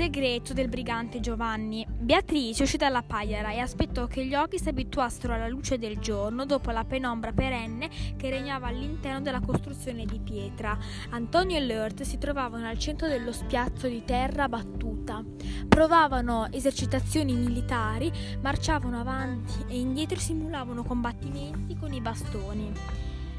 Segreto 0.00 0.54
del 0.54 0.70
brigante 0.70 1.20
Giovanni. 1.20 1.86
Beatrice 1.86 2.62
uscì 2.62 2.78
dalla 2.78 3.02
pagliara 3.02 3.50
e 3.50 3.58
aspettò 3.58 4.06
che 4.06 4.24
gli 4.24 4.34
occhi 4.34 4.58
si 4.58 4.70
abituassero 4.70 5.34
alla 5.34 5.46
luce 5.46 5.76
del 5.76 5.98
giorno 5.98 6.46
dopo 6.46 6.70
la 6.70 6.84
penombra 6.84 7.32
perenne 7.32 7.90
che 8.16 8.30
regnava 8.30 8.68
all'interno 8.68 9.20
della 9.20 9.40
costruzione 9.40 10.06
di 10.06 10.18
pietra. 10.18 10.78
Antonio 11.10 11.58
e 11.58 11.66
Lurt 11.66 12.00
si 12.00 12.16
trovavano 12.16 12.66
al 12.66 12.78
centro 12.78 13.08
dello 13.08 13.30
spiazzo 13.30 13.88
di 13.88 14.02
terra 14.02 14.48
battuta. 14.48 15.22
Provavano 15.68 16.48
esercitazioni 16.50 17.34
militari, 17.34 18.10
marciavano 18.40 18.98
avanti 18.98 19.66
e 19.68 19.78
indietro 19.78 20.16
e 20.16 20.20
simulavano 20.20 20.82
combattimenti 20.82 21.76
con 21.76 21.92
i 21.92 22.00
bastoni. 22.00 22.72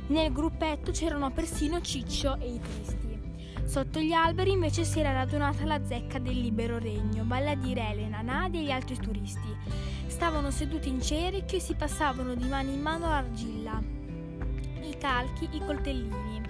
Nel 0.10 0.32
gruppetto 0.32 0.92
c'erano 0.92 1.32
persino 1.32 1.82
Ciccio 1.82 2.38
e 2.40 2.54
i 2.54 2.60
tristi. 2.60 3.01
Sotto 3.72 4.02
gli 4.02 4.12
alberi 4.12 4.52
invece 4.52 4.84
si 4.84 5.00
era 5.00 5.14
radunata 5.14 5.64
la 5.64 5.80
zecca 5.86 6.20
del 6.20 6.38
libero 6.38 6.78
regno, 6.78 7.24
vale 7.26 7.52
a 7.52 7.56
dire 7.56 7.88
Elena, 7.88 8.20
Nadia 8.20 8.60
e 8.60 8.64
gli 8.66 8.70
altri 8.70 8.98
turisti. 8.98 9.48
Stavano 10.08 10.52
seduti 10.52 10.90
in 10.90 11.02
cerchio 11.02 11.58
e 11.58 11.62
si 11.62 11.74
passavano 11.76 12.36
di 12.36 12.50
mano 12.50 12.70
in 12.70 12.82
mano 12.82 13.08
l'argilla, 13.08 13.82
i 14.82 14.98
calchi, 14.98 15.48
i 15.54 15.62
coltellini. 15.66 16.42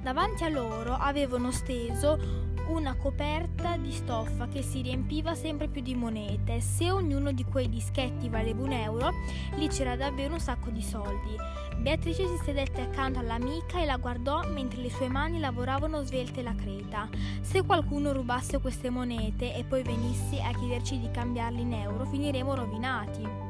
Davanti 0.00 0.44
a 0.44 0.48
loro 0.50 0.94
avevano 0.94 1.50
steso 1.50 2.46
una 2.68 2.94
coperta 2.96 3.76
di 3.76 3.90
stoffa 3.92 4.48
che 4.48 4.62
si 4.62 4.82
riempiva 4.82 5.34
sempre 5.34 5.68
più 5.68 5.80
di 5.80 5.94
monete. 5.94 6.60
Se 6.60 6.90
ognuno 6.90 7.32
di 7.32 7.44
quei 7.44 7.68
dischetti 7.68 8.28
valeva 8.28 8.62
un 8.62 8.72
euro, 8.72 9.10
lì 9.56 9.68
c'era 9.68 9.96
davvero 9.96 10.34
un 10.34 10.40
sacco 10.40 10.70
di 10.70 10.82
soldi. 10.82 11.36
Beatrice 11.78 12.26
si 12.26 12.36
sedette 12.44 12.82
accanto 12.82 13.20
all'amica 13.20 13.80
e 13.80 13.84
la 13.84 13.96
guardò 13.96 14.42
mentre 14.48 14.80
le 14.82 14.90
sue 14.90 15.08
mani 15.08 15.38
lavoravano 15.38 16.02
svelte 16.02 16.42
la 16.42 16.54
creta. 16.54 17.08
Se 17.40 17.62
qualcuno 17.62 18.12
rubasse 18.12 18.58
queste 18.58 18.90
monete 18.90 19.54
e 19.54 19.64
poi 19.64 19.82
venisse 19.82 20.40
a 20.40 20.52
chiederci 20.52 20.98
di 20.98 21.10
cambiarli 21.10 21.62
in 21.62 21.72
euro, 21.72 22.04
finiremo 22.04 22.54
rovinati. 22.54 23.47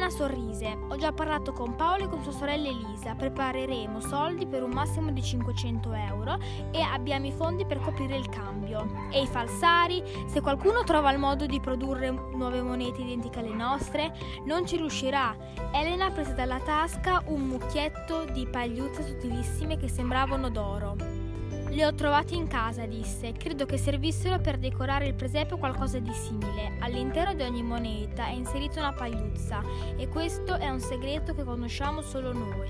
Elena 0.00 0.16
sorrise. 0.16 0.78
Ho 0.88 0.96
già 0.96 1.12
parlato 1.12 1.52
con 1.52 1.74
Paolo 1.74 2.04
e 2.04 2.08
con 2.08 2.22
sua 2.22 2.32
sorella 2.32 2.68
Elisa. 2.68 3.14
Prepareremo 3.14 4.00
soldi 4.00 4.46
per 4.46 4.62
un 4.62 4.70
massimo 4.70 5.12
di 5.12 5.22
500 5.22 5.92
euro 5.92 6.38
e 6.70 6.80
abbiamo 6.80 7.26
i 7.26 7.32
fondi 7.32 7.66
per 7.66 7.80
coprire 7.80 8.16
il 8.16 8.30
cambio. 8.30 9.08
E 9.10 9.20
i 9.20 9.26
falsari? 9.26 10.02
Se 10.26 10.40
qualcuno 10.40 10.84
trova 10.84 11.12
il 11.12 11.18
modo 11.18 11.44
di 11.44 11.60
produrre 11.60 12.10
nuove 12.10 12.62
monete 12.62 13.02
identiche 13.02 13.40
alle 13.40 13.54
nostre, 13.54 14.10
non 14.46 14.66
ci 14.66 14.78
riuscirà. 14.78 15.36
Elena 15.70 16.10
prese 16.10 16.32
dalla 16.32 16.60
tasca 16.60 17.22
un 17.26 17.42
mucchietto 17.42 18.24
di 18.24 18.46
pagliuzze 18.46 19.02
sottilissime 19.02 19.76
che 19.76 19.88
sembravano 19.88 20.48
d'oro. 20.48 21.09
Le 21.70 21.86
ho 21.86 21.94
trovati 21.94 22.34
in 22.34 22.48
casa, 22.48 22.84
disse. 22.84 23.32
Credo 23.32 23.64
che 23.64 23.78
servissero 23.78 24.40
per 24.40 24.58
decorare 24.58 25.06
il 25.06 25.14
presepe 25.14 25.56
qualcosa 25.56 26.00
di 26.00 26.12
simile. 26.12 26.76
All'interno 26.80 27.32
di 27.32 27.42
ogni 27.42 27.62
moneta 27.62 28.26
è 28.26 28.32
inserita 28.32 28.80
una 28.80 28.92
pagliuzza 28.92 29.62
e 29.96 30.08
questo 30.08 30.56
è 30.56 30.68
un 30.68 30.80
segreto 30.80 31.32
che 31.32 31.44
conosciamo 31.44 32.02
solo 32.02 32.32
noi, 32.32 32.68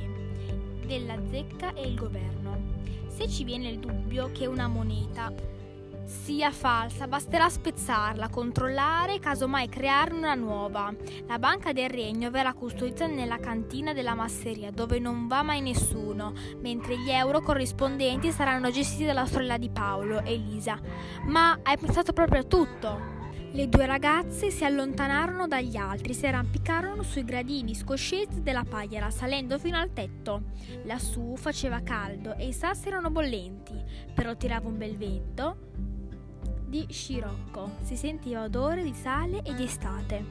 della 0.85 1.17
zecca 1.31 1.73
e 1.73 1.89
il 1.89 1.95
governo. 1.95 2.61
Se 3.07 3.27
ci 3.27 3.43
viene 3.43 3.71
il 3.71 3.79
dubbio 3.79 4.31
che 4.33 4.45
una 4.45 4.69
moneta 4.69 5.33
sia 6.11 6.51
falsa, 6.51 7.07
basterà 7.07 7.49
spezzarla, 7.49 8.29
controllare 8.31 9.15
e 9.15 9.19
casomai 9.21 9.69
crearne 9.69 10.19
una 10.19 10.35
nuova. 10.35 10.93
La 11.29 11.39
banca 11.39 11.73
del 11.73 11.89
regno 11.89 12.31
verrà 12.31 12.53
custodita 12.53 13.07
nella 13.07 13.39
cantina 13.39 13.93
della 13.93 14.15
masseria 14.15 14.73
dove 14.73 14.99
non 14.99 15.29
va 15.29 15.43
mai 15.43 15.61
nessuno, 15.61 16.33
mentre 16.61 16.99
gli 16.99 17.11
euro 17.11 17.41
corrispondenti 17.41 18.33
saranno 18.33 18.73
gestiti 18.73 19.05
dalla 19.05 19.25
sorella 19.25 19.57
di 19.57 19.71
Paolo, 19.71 20.25
Elisa. 20.25 20.81
Ma 21.27 21.57
hai 21.63 21.79
pensato 21.79 22.13
proprio 22.13 22.41
a 22.41 22.45
tutto? 22.45 23.19
Le 23.53 23.69
due 23.69 23.87
ragazze 23.87 24.51
si 24.51 24.65
allontanarono 24.65 25.47
dagli 25.47 25.77
altri, 25.77 26.15
si 26.15 26.27
arrampicarono 26.27 27.03
sui 27.03 27.25
gradini 27.25 27.75
scoscesi 27.75 28.43
della 28.43 28.65
pagliara, 28.69 29.11
salendo 29.11 29.59
fino 29.59 29.77
al 29.77 29.93
tetto. 29.93 30.43
Lassù 30.85 31.37
faceva 31.37 31.83
caldo 31.83 32.35
e 32.37 32.49
i 32.49 32.53
sassi 32.53 32.89
erano 32.89 33.11
bollenti, 33.11 33.75
però 34.15 34.37
tirava 34.37 34.69
un 34.69 34.79
bel 34.79 34.97
vento 34.97 35.69
di 36.71 36.87
scirocco. 36.89 37.73
Si 37.83 37.97
sentiva 37.97 38.45
odore 38.45 38.85
di 38.85 38.95
sale 38.95 39.43
e 39.43 39.53
di 39.55 39.65
estate. 39.65 40.25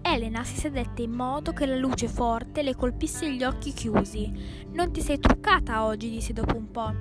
Elena 0.00 0.42
si 0.42 0.56
sedette 0.56 1.02
in 1.02 1.12
modo 1.12 1.52
che 1.52 1.66
la 1.66 1.76
luce 1.76 2.08
forte 2.08 2.62
le 2.62 2.74
colpisse 2.74 3.30
gli 3.30 3.44
occhi 3.44 3.72
chiusi. 3.72 4.32
Non 4.72 4.90
ti 4.90 5.02
sei 5.02 5.18
truccata 5.18 5.84
oggi, 5.84 6.08
disse 6.08 6.32
dopo 6.32 6.56
un 6.56 6.70
po'. 6.70 6.94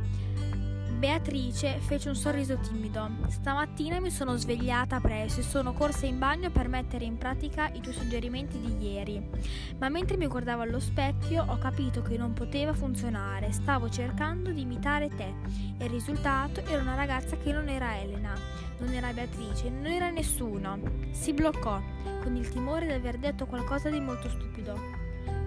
Beatrice 1.00 1.80
fece 1.80 2.10
un 2.10 2.16
sorriso 2.16 2.58
timido. 2.58 3.10
Stamattina 3.30 4.02
mi 4.02 4.12
sono 4.12 4.36
svegliata 4.36 5.00
presto 5.00 5.40
e 5.40 5.44
sono 5.44 5.72
corsa 5.72 6.06
in 6.06 6.20
bagno 6.20 6.52
per 6.52 6.68
mettere 6.68 7.06
in 7.06 7.18
pratica 7.18 7.70
i 7.72 7.80
tuoi 7.80 7.94
suggerimenti 7.94 8.60
di 8.60 8.86
ieri. 8.86 9.26
Ma 9.78 9.88
mentre 9.88 10.18
mi 10.18 10.28
guardavo 10.28 10.62
allo 10.62 10.82
specchio 10.82 11.46
ho 11.48 11.58
capito 11.58 12.02
che 12.02 12.18
non 12.18 12.34
poteva 12.34 12.74
funzionare. 12.74 13.54
Stavo 13.54 13.90
cercando 13.90 14.52
di 14.52 14.60
imitare 14.60 15.08
te 15.08 15.34
e 15.78 15.86
il 15.86 15.90
risultato 15.90 16.66
era 16.66 16.82
una 16.82 16.96
ragazza 16.96 17.38
che 17.38 17.54
non 17.54 17.70
era 17.70 17.98
Elena, 17.98 18.34
non 18.80 18.94
era 18.94 19.14
Beatrice, 19.14 19.70
non 19.70 19.86
era 19.86 20.10
nessuno. 20.10 20.80
Si 21.12 21.31
bloccò 21.31 21.81
con 22.22 22.36
il 22.36 22.50
timore 22.50 22.88
di 22.88 22.92
aver 22.92 23.18
detto 23.20 23.46
qualcosa 23.46 23.90
di 23.90 24.02
molto 24.02 24.28
stupido. 24.28 24.78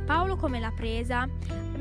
Paolo 0.06 0.36
come 0.36 0.60
l'ha 0.60 0.72
presa? 0.74 1.28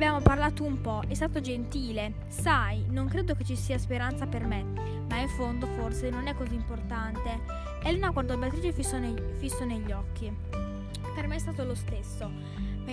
Abbiamo 0.01 0.21
parlato 0.21 0.63
un 0.63 0.81
po', 0.81 1.03
è 1.07 1.13
stato 1.13 1.41
gentile. 1.41 2.13
Sai, 2.27 2.87
non 2.89 3.07
credo 3.07 3.35
che 3.35 3.43
ci 3.43 3.55
sia 3.55 3.77
speranza 3.77 4.25
per 4.25 4.47
me, 4.47 4.63
ma 5.07 5.19
in 5.19 5.27
fondo 5.27 5.67
forse 5.67 6.09
non 6.09 6.25
è 6.25 6.33
così 6.33 6.55
importante. 6.55 7.39
Elena 7.83 8.09
guardò 8.09 8.35
Beatrice 8.35 8.73
fisso, 8.73 8.97
nei, 8.97 9.13
fisso 9.37 9.63
negli 9.63 9.91
occhi. 9.91 10.35
Per 11.13 11.27
me 11.27 11.35
è 11.35 11.37
stato 11.37 11.63
lo 11.63 11.75
stesso 11.75 12.31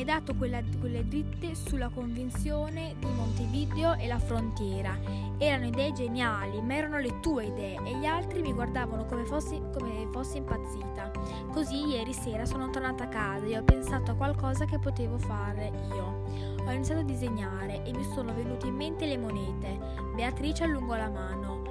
dato 0.04 0.34
quella, 0.34 0.60
quelle 0.78 1.06
dritte 1.06 1.54
sulla 1.54 1.88
convinzione 1.88 2.94
di 2.98 3.06
Montevideo 3.06 3.94
e 3.94 4.06
la 4.06 4.18
frontiera. 4.18 4.96
Erano 5.38 5.66
idee 5.66 5.92
geniali, 5.92 6.60
ma 6.60 6.74
erano 6.74 6.98
le 6.98 7.20
tue 7.20 7.46
idee 7.46 7.78
e 7.84 7.96
gli 7.96 8.06
altri 8.06 8.42
mi 8.42 8.52
guardavano 8.52 9.04
come 9.06 9.24
fossi, 9.24 9.60
come 9.72 10.08
fossi 10.12 10.36
impazzita. 10.36 11.10
Così 11.52 11.86
ieri 11.86 12.12
sera 12.12 12.44
sono 12.44 12.70
tornata 12.70 13.04
a 13.04 13.08
casa 13.08 13.46
e 13.46 13.56
ho 13.56 13.62
pensato 13.62 14.10
a 14.10 14.14
qualcosa 14.14 14.64
che 14.64 14.78
potevo 14.78 15.18
fare 15.18 15.70
io. 15.88 16.24
Ho 16.64 16.70
iniziato 16.70 17.00
a 17.00 17.04
disegnare 17.04 17.82
e 17.84 17.92
mi 17.92 18.04
sono 18.12 18.34
venute 18.34 18.66
in 18.66 18.74
mente 18.74 19.06
le 19.06 19.16
monete. 19.16 19.78
Beatrice 20.14 20.64
allungò 20.64 20.96
la 20.96 21.08
mano, 21.08 21.62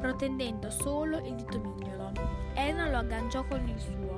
protendendo 0.00 0.70
solo 0.70 1.18
il 1.18 1.34
dito 1.34 1.60
mignolo. 1.60 2.12
Elena 2.54 2.90
lo 2.90 2.98
agganciò 2.98 3.44
con 3.44 3.66
il 3.66 3.80
suo. 3.80 4.16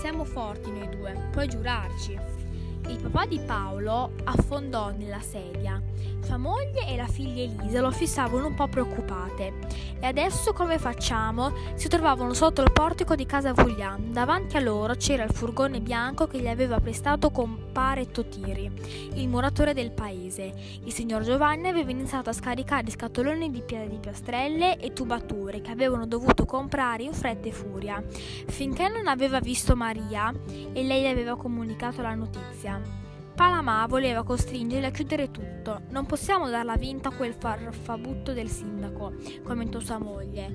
Siamo 0.00 0.24
forti 0.24 0.70
noi 0.70 0.88
due, 0.88 1.28
puoi 1.30 1.48
giurarci. 1.48 2.37
Il 2.86 2.98
papà 3.02 3.26
di 3.26 3.38
Paolo 3.40 4.12
affondò 4.24 4.90
nella 4.90 5.20
sedia. 5.20 5.82
Sua 6.22 6.36
moglie 6.36 6.86
e 6.86 6.96
la 6.96 7.06
figlia 7.06 7.42
Elisa 7.42 7.80
lo 7.80 7.90
fissavano 7.90 8.46
un 8.46 8.54
po' 8.54 8.68
preoccupate. 8.68 9.57
E 10.00 10.06
adesso 10.06 10.52
come 10.52 10.78
facciamo? 10.78 11.52
Si 11.74 11.88
trovavano 11.88 12.32
sotto 12.32 12.62
il 12.62 12.70
portico 12.70 13.16
di 13.16 13.26
casa 13.26 13.52
Vuglian. 13.52 14.12
Davanti 14.12 14.56
a 14.56 14.60
loro 14.60 14.94
c'era 14.94 15.24
il 15.24 15.32
furgone 15.32 15.80
bianco 15.80 16.28
che 16.28 16.38
gli 16.40 16.46
aveva 16.46 16.78
prestato 16.78 17.30
compare 17.30 18.10
Totiri, 18.10 18.70
il 19.14 19.28
muratore 19.28 19.74
del 19.74 19.90
paese. 19.90 20.52
Il 20.84 20.92
signor 20.92 21.22
Giovanni 21.22 21.68
aveva 21.68 21.90
iniziato 21.90 22.30
a 22.30 22.32
scaricare 22.32 22.88
scatoloni 22.88 23.50
di, 23.50 23.62
pi- 23.62 23.88
di 23.88 23.98
piastrelle 23.98 24.78
e 24.78 24.92
tubature 24.92 25.60
che 25.60 25.72
avevano 25.72 26.06
dovuto 26.06 26.44
comprare 26.44 27.02
in 27.02 27.12
fretta 27.12 27.48
e 27.48 27.52
furia. 27.52 28.02
Finché 28.46 28.88
non 28.88 29.08
aveva 29.08 29.40
visto 29.40 29.74
Maria 29.74 30.32
e 30.72 30.82
lei 30.84 31.02
le 31.02 31.10
aveva 31.10 31.36
comunicato 31.36 32.02
la 32.02 32.14
notizia. 32.14 32.97
Panama 33.38 33.86
voleva 33.86 34.24
costringerli 34.24 34.86
a 34.86 34.90
chiudere 34.90 35.30
tutto. 35.30 35.82
Non 35.90 36.06
possiamo 36.06 36.50
darla 36.50 36.76
vinta 36.76 37.10
a 37.10 37.12
quel 37.12 37.32
farfabutto 37.32 38.32
del 38.32 38.48
sindaco, 38.48 39.12
commentò 39.44 39.78
sua 39.78 39.98
moglie. 39.98 40.52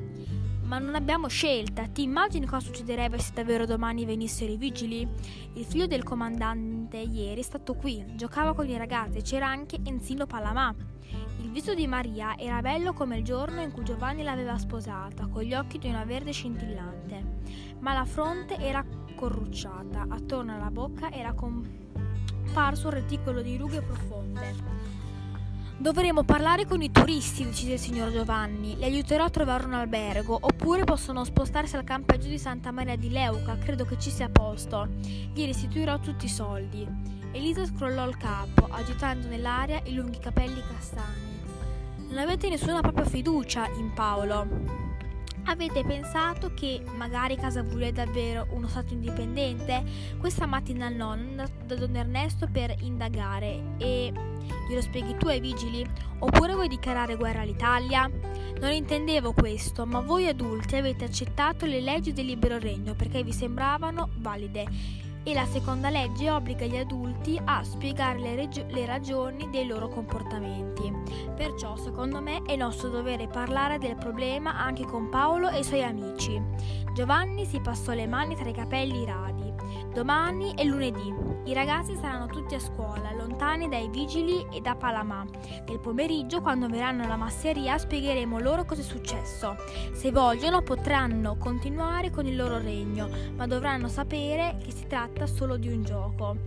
Ma 0.63 0.79
non 0.79 0.93
abbiamo 0.93 1.29
scelta. 1.29 1.87
Ti 1.87 2.03
immagini 2.03 2.45
cosa 2.45 2.65
succederebbe 2.65 3.19
se 3.19 3.31
davvero 3.35 3.65
domani 3.65 4.03
venissero 4.03 4.51
i 4.51 4.57
vigili? 4.57 5.07
Il 5.53 5.63
figlio 5.63 5.87
del 5.87 6.03
comandante 6.03 6.97
ieri 6.97 7.39
è 7.39 7.43
stato 7.43 7.73
qui, 7.73 8.03
giocava 8.17 8.53
con 8.53 8.67
i 8.67 8.77
ragazzi, 8.77 9.21
c'era 9.21 9.47
anche 9.47 9.79
Enzino 9.81 10.25
Palamà. 10.25 10.75
Il 11.39 11.51
viso 11.51 11.73
di 11.73 11.87
Maria 11.87 12.37
era 12.37 12.59
bello 12.59 12.91
come 12.91 13.15
il 13.15 13.23
giorno 13.23 13.61
in 13.61 13.71
cui 13.71 13.85
Giovanni 13.85 14.23
l'aveva 14.23 14.57
sposata, 14.57 15.27
con 15.27 15.43
gli 15.43 15.53
occhi 15.53 15.77
di 15.77 15.87
una 15.87 16.03
verde 16.03 16.33
scintillante, 16.33 17.23
ma 17.79 17.93
la 17.93 18.03
fronte 18.03 18.57
era 18.57 18.85
corrucciata, 19.15 20.05
attorno 20.09 20.53
alla 20.53 20.69
bocca 20.69 21.09
era 21.13 21.31
con 21.31 21.82
apparso 22.53 22.87
un 22.87 22.93
reticolo 22.93 23.41
di 23.41 23.57
rughe 23.57 23.81
profonde. 23.81 24.81
Dovremo 25.75 26.23
parlare 26.23 26.67
con 26.67 26.83
i 26.83 26.91
turisti, 26.91 27.43
decise 27.43 27.73
il 27.73 27.79
signor 27.79 28.11
Giovanni. 28.11 28.77
Li 28.77 28.83
aiuterò 28.83 29.25
a 29.25 29.29
trovare 29.31 29.65
un 29.65 29.73
albergo, 29.73 30.37
oppure 30.39 30.83
possono 30.83 31.23
spostarsi 31.23 31.75
al 31.75 31.83
campeggio 31.83 32.27
di 32.27 32.37
Santa 32.37 32.71
Maria 32.71 32.95
di 32.95 33.09
Leuca, 33.09 33.57
credo 33.57 33.85
che 33.85 33.97
ci 33.97 34.11
sia 34.11 34.29
posto. 34.29 34.87
Gli 35.33 35.43
restituirò 35.45 35.99
tutti 35.99 36.25
i 36.25 36.29
soldi. 36.29 36.87
Elisa 37.31 37.65
scrollò 37.65 38.07
il 38.07 38.17
capo, 38.17 38.67
agitando 38.69 39.27
nell'aria 39.27 39.81
i 39.85 39.95
lunghi 39.95 40.19
capelli 40.19 40.61
castani. 40.61 41.31
non 42.09 42.19
avete 42.19 42.47
nessuna 42.49 42.81
propria 42.81 43.05
fiducia 43.05 43.67
in 43.79 43.91
Paolo. 43.93 44.92
Avete 45.45 45.83
pensato 45.83 46.53
che 46.53 46.81
magari 46.95 47.35
Casavulli 47.35 47.87
è 47.87 47.91
davvero 47.91 48.47
uno 48.51 48.67
Stato 48.67 48.93
indipendente? 48.93 49.83
Questa 50.17 50.45
mattina 50.45 50.87
il 50.87 50.95
nonno 50.95 51.45
da 51.65 51.75
Don 51.75 51.95
Ernesto 51.95 52.47
per 52.51 52.73
indagare 52.79 53.75
e 53.77 54.11
glielo 54.67 54.81
spieghi 54.81 55.15
tu 55.17 55.27
ai 55.27 55.41
vigili? 55.41 55.85
Oppure 56.19 56.53
vuoi 56.53 56.69
dichiarare 56.69 57.17
guerra 57.17 57.41
all'Italia? 57.41 58.09
Non 58.59 58.71
intendevo 58.71 59.33
questo, 59.33 59.85
ma 59.85 59.99
voi 59.99 60.27
adulti 60.27 60.77
avete 60.77 61.03
accettato 61.03 61.65
le 61.65 61.81
leggi 61.81 62.13
del 62.13 62.25
libero 62.25 62.57
regno 62.57 62.95
perché 62.95 63.21
vi 63.23 63.33
sembravano 63.33 64.11
valide 64.19 64.65
e 65.23 65.33
la 65.33 65.45
seconda 65.45 65.89
legge 65.89 66.29
obbliga 66.29 66.65
gli 66.65 66.77
adulti 66.77 67.39
a 67.43 67.63
spiegare 67.63 68.19
le, 68.19 68.35
reg- 68.35 68.71
le, 68.71 68.85
ragioni 68.85 69.49
dei 69.49 69.65
loro 69.65 69.87
comportamenti. 69.87 70.91
Perciò, 71.35 71.75
secondo 71.77 72.21
me, 72.21 72.41
è 72.43 72.55
nostro 72.55 72.89
dovere 72.89 73.27
parlare 73.27 73.77
del 73.77 73.95
problema 73.95 74.55
anche 74.55 74.85
con 74.85 75.09
Paolo 75.09 75.49
e 75.49 75.59
i 75.59 75.63
suoi 75.63 75.83
amici. 75.83 76.41
Giovanni 76.93 77.45
si 77.45 77.59
passò 77.59 77.93
le 77.93 78.05
mani 78.05 78.35
tra 78.35 78.49
i 78.49 78.53
capelli 78.53 79.05
radi. 79.05 79.51
Domani 79.93 80.55
è 80.55 80.63
lunedì. 80.63 81.13
I 81.45 81.53
ragazzi 81.53 81.95
saranno 81.95 82.25
tutti 82.25 82.55
a 82.55 82.59
scuola, 82.59 83.13
lontani 83.13 83.69
dai 83.69 83.89
vigili 83.89 84.43
e 84.51 84.59
da 84.59 84.75
Palamà. 84.75 85.23
Nel 85.67 85.79
pomeriggio, 85.79 86.41
quando 86.41 86.67
verranno 86.67 87.03
alla 87.03 87.15
masseria, 87.15 87.77
spiegheremo 87.77 88.39
loro 88.39 88.65
cosa 88.65 88.81
è 88.81 88.83
successo. 88.83 89.55
Se 89.91 90.11
vogliono, 90.11 90.63
potranno 90.63 91.37
continuare 91.37 92.09
con 92.09 92.25
il 92.25 92.35
loro 92.35 92.57
regno, 92.57 93.07
ma 93.35 93.45
dovranno 93.45 93.87
sapere 93.87 94.57
che 94.63 94.71
si 94.71 94.87
tratta 94.87 95.27
solo 95.27 95.57
di 95.57 95.67
un 95.67 95.83
gioco. 95.83 96.37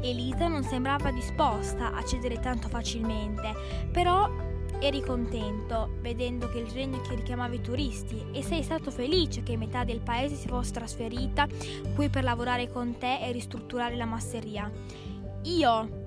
Elisa 0.00 0.48
non 0.48 0.62
sembrava 0.62 1.10
disposta 1.10 1.92
a 1.94 2.02
cedere 2.04 2.40
tanto 2.40 2.68
facilmente, 2.68 3.52
però 3.92 4.30
Eri 4.80 5.00
contento 5.00 5.96
vedendo 6.00 6.48
che 6.48 6.58
il 6.58 6.66
regno 6.66 7.00
che 7.00 7.14
richiamava 7.14 7.54
i 7.54 7.60
turisti 7.60 8.22
e 8.32 8.42
sei 8.42 8.62
stato 8.62 8.90
felice 8.90 9.42
che 9.42 9.56
metà 9.56 9.84
del 9.84 10.00
paese 10.00 10.34
si 10.34 10.46
fosse 10.46 10.72
trasferita 10.72 11.46
qui 11.94 12.08
per 12.08 12.24
lavorare 12.24 12.70
con 12.70 12.98
te 12.98 13.20
e 13.20 13.32
ristrutturare 13.32 13.96
la 13.96 14.04
masseria. 14.04 14.70
Io, 15.44 16.02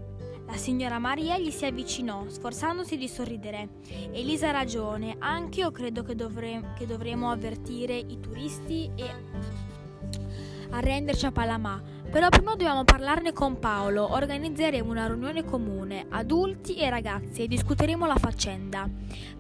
la 0.45 0.55
signora 0.55 0.97
Maria 0.99 1.37
gli 1.37 1.51
si 1.51 1.65
avvicinò, 1.65 2.25
sforzandosi 2.27 2.97
di 2.97 3.07
sorridere. 3.07 3.69
Elisa 4.11 4.49
ha 4.49 4.51
ragione, 4.51 5.15
anche 5.19 5.59
io 5.59 5.71
credo 5.71 6.03
che, 6.03 6.15
dovre- 6.15 6.73
che 6.77 6.85
dovremo 6.85 7.31
avvertire 7.31 7.97
i 7.97 8.19
turisti 8.19 8.89
e 8.95 9.05
arrenderci 10.69 11.25
a 11.25 11.31
Palamà. 11.31 11.81
Però 12.09 12.30
prima 12.30 12.51
dobbiamo 12.51 12.83
parlarne 12.86 13.33
con 13.33 13.59
Paolo. 13.59 14.13
Organizzeremo 14.13 14.89
una 14.89 15.07
riunione 15.07 15.44
comune, 15.44 16.07
adulti 16.09 16.75
e 16.75 16.89
ragazzi, 16.89 17.44
e 17.44 17.48
discuteremo 17.48 18.06
la 18.06 18.15
faccenda. 18.15 18.89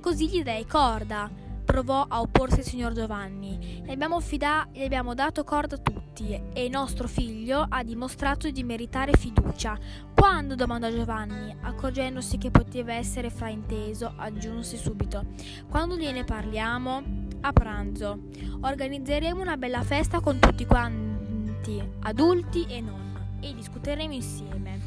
Così 0.01 0.27
gli 0.27 0.43
dai 0.43 0.65
corda. 0.65 1.31
Provò 1.63 2.05
a 2.07 2.21
opporsi 2.21 2.59
il 2.59 2.65
signor 2.65 2.93
Giovanni. 2.93 3.81
Gli 3.83 3.91
abbiamo, 3.91 4.19
fida- 4.19 4.67
gli 4.71 4.83
abbiamo 4.83 5.13
dato 5.13 5.43
corda 5.43 5.77
tutti 5.77 6.39
e 6.53 6.69
nostro 6.69 7.07
figlio 7.07 7.65
ha 7.67 7.83
dimostrato 7.83 8.49
di 8.49 8.63
meritare 8.63 9.13
fiducia. 9.13 9.77
Quando? 10.13 10.55
domandò 10.55 10.89
Giovanni, 10.89 11.55
accorgendosi 11.61 12.37
che 12.37 12.51
poteva 12.51 12.93
essere 12.93 13.29
frainteso, 13.29 14.13
aggiunse 14.15 14.77
subito. 14.77 15.25
Quando 15.69 15.97
gliene 15.97 16.23
parliamo? 16.23 17.03
A 17.41 17.53
pranzo. 17.53 18.19
Organizzeremo 18.61 19.41
una 19.41 19.57
bella 19.57 19.83
festa 19.83 20.19
con 20.19 20.39
tutti 20.39 20.65
quanti 20.65 21.06
tutti, 21.67 21.83
adulti 22.01 22.65
e 22.69 22.79
non, 22.79 23.37
e 23.41 23.53
discuteremo 23.53 24.13
insieme. 24.13 24.79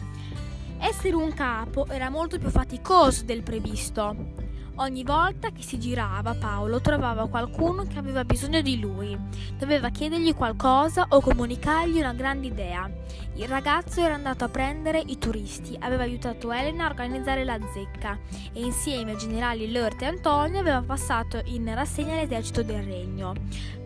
Essere 0.79 1.15
un 1.15 1.32
capo 1.35 1.87
era 1.87 2.09
molto 2.09 2.38
più 2.38 2.49
faticoso 2.49 3.25
del 3.25 3.43
previsto. 3.43 4.49
Ogni 4.77 5.05
volta 5.05 5.50
che 5.50 5.61
si 5.61 5.79
girava 5.79 6.35
Paolo 6.35 6.81
trovava 6.81 7.29
qualcuno 7.29 7.82
che 7.82 7.99
aveva 7.99 8.25
bisogno 8.25 8.62
di 8.62 8.81
lui. 8.81 9.15
Doveva 9.59 9.91
chiedergli 9.91 10.35
qualcosa 10.35 11.05
o 11.11 11.21
comunicargli 11.21 11.99
una 11.99 12.15
grande 12.15 12.47
idea. 12.47 12.91
Il 13.35 13.47
ragazzo 13.47 14.00
era 14.00 14.15
andato 14.15 14.44
a 14.44 14.49
prendere 14.49 15.03
i 15.05 15.19
turisti, 15.19 15.77
aveva 15.81 16.05
aiutato 16.05 16.50
Elena 16.50 16.87
a 16.87 16.88
organizzare 16.88 17.44
la 17.44 17.59
zecca 17.75 18.19
e 18.55 18.65
insieme 18.65 19.12
ai 19.12 19.19
generali 19.19 19.71
Lurt 19.71 20.00
e 20.00 20.06
Antonio 20.06 20.61
aveva 20.61 20.81
passato 20.81 21.43
in 21.44 21.71
rassegna 21.75 22.15
l'esercito 22.15 22.62
del 22.62 22.82
regno. 22.82 23.35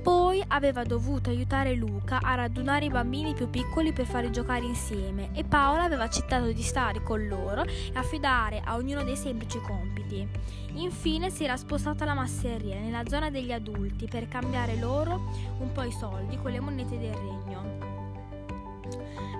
Poi 0.05 0.45
aveva 0.49 0.85
dovuto 0.85 1.31
aiutare 1.31 1.73
Luca 1.73 2.21
a 2.21 2.35
radunare 2.35 2.85
i 2.85 2.91
bambini 2.91 3.33
più 3.33 3.49
piccoli 3.49 3.95
per 3.95 4.05
farli 4.05 4.31
giocare 4.31 4.67
insieme 4.67 5.31
e 5.33 5.45
Paola 5.45 5.85
aveva 5.85 6.03
accettato 6.03 6.53
di 6.53 6.61
stare 6.61 7.03
con 7.03 7.27
loro 7.27 7.63
e 7.63 7.91
affidare 7.95 8.61
a 8.63 8.75
ognuno 8.75 9.03
dei 9.03 9.17
semplici 9.17 9.59
compiti. 9.63 10.29
Infine 10.75 11.31
si 11.31 11.45
era 11.45 11.57
spostata 11.57 12.05
alla 12.05 12.13
masseria 12.13 12.79
nella 12.79 13.07
zona 13.07 13.31
degli 13.31 13.51
adulti 13.51 14.07
per 14.07 14.29
cambiare 14.29 14.77
loro 14.77 15.23
un 15.61 15.73
po' 15.73 15.85
i 15.85 15.93
soldi 15.93 16.37
con 16.37 16.51
le 16.51 16.61
monete 16.61 16.99
del 16.99 17.15
regno. 17.15 17.79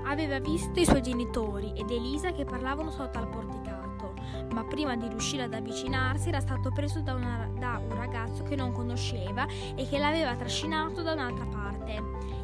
Aveva 0.07 0.39
visto 0.39 0.81
i 0.81 0.87
suoi 0.87 1.03
genitori 1.03 1.75
ed 1.77 1.91
Elisa 1.91 2.33
che 2.33 2.47
parlavano 2.47 2.91
sotto 2.91 3.19
al 3.19 3.29
porticato 3.29 3.74
ma 4.53 4.65
prima 4.65 4.97
di 4.97 5.09
riuscire 5.09 5.45
ad 5.45 5.55
avvicinarsi 5.55 6.29
era 6.29 6.41
stato 6.41 6.71
preso 6.71 7.01
da, 7.01 7.15
una, 7.15 7.49
da 7.59 7.81
un 7.83 7.95
ragazzo 7.95 8.43
che 8.43 8.57
non 8.57 8.73
conosceva 8.73 9.47
e 9.75 9.87
che 9.89 9.99
l'aveva 9.99 10.35
trascinato 10.35 11.03
da 11.03 11.13
un'altra 11.13 11.47
parte. 11.47 12.03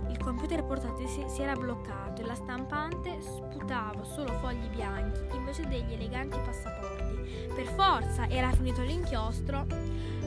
Il 0.08 0.18
computer 0.18 0.64
portatile 0.64 1.08
si, 1.08 1.24
si 1.28 1.42
era 1.42 1.54
bloccato 1.54 2.22
e 2.22 2.26
la 2.26 2.34
stampante 2.34 3.20
sputava 3.20 4.02
solo 4.04 4.32
fogli 4.40 4.68
bianchi 4.68 5.20
invece 5.34 5.66
degli 5.66 5.92
eleganti 5.92 6.38
passaporti. 6.38 7.48
Per 7.54 7.66
forza 7.66 8.28
era 8.28 8.50
finito 8.50 8.82
l'inchiostro. 8.82 9.66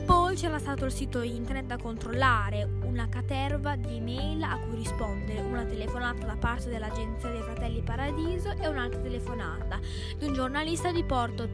Poi 0.05 0.35
c'era 0.35 0.59
stato 0.59 0.85
il 0.85 0.91
sito 0.91 1.21
internet 1.21 1.65
da 1.65 1.77
controllare, 1.77 2.67
una 2.83 3.07
caterva 3.07 3.75
di 3.75 3.97
email 3.97 4.43
a 4.43 4.57
cui 4.59 4.75
rispondere, 4.75 5.39
una 5.39 5.63
telefonata 5.63 6.25
da 6.25 6.35
parte 6.35 6.69
dell'agenzia 6.69 7.29
dei 7.29 7.41
Fratelli 7.41 7.81
Paradiso 7.81 8.51
e 8.51 8.67
un'altra 8.67 8.99
telefonata 8.99 9.79
di 10.17 10.25
un 10.25 10.33
giornalista 10.33 10.91
di 10.91 11.03
Porto 11.03 11.51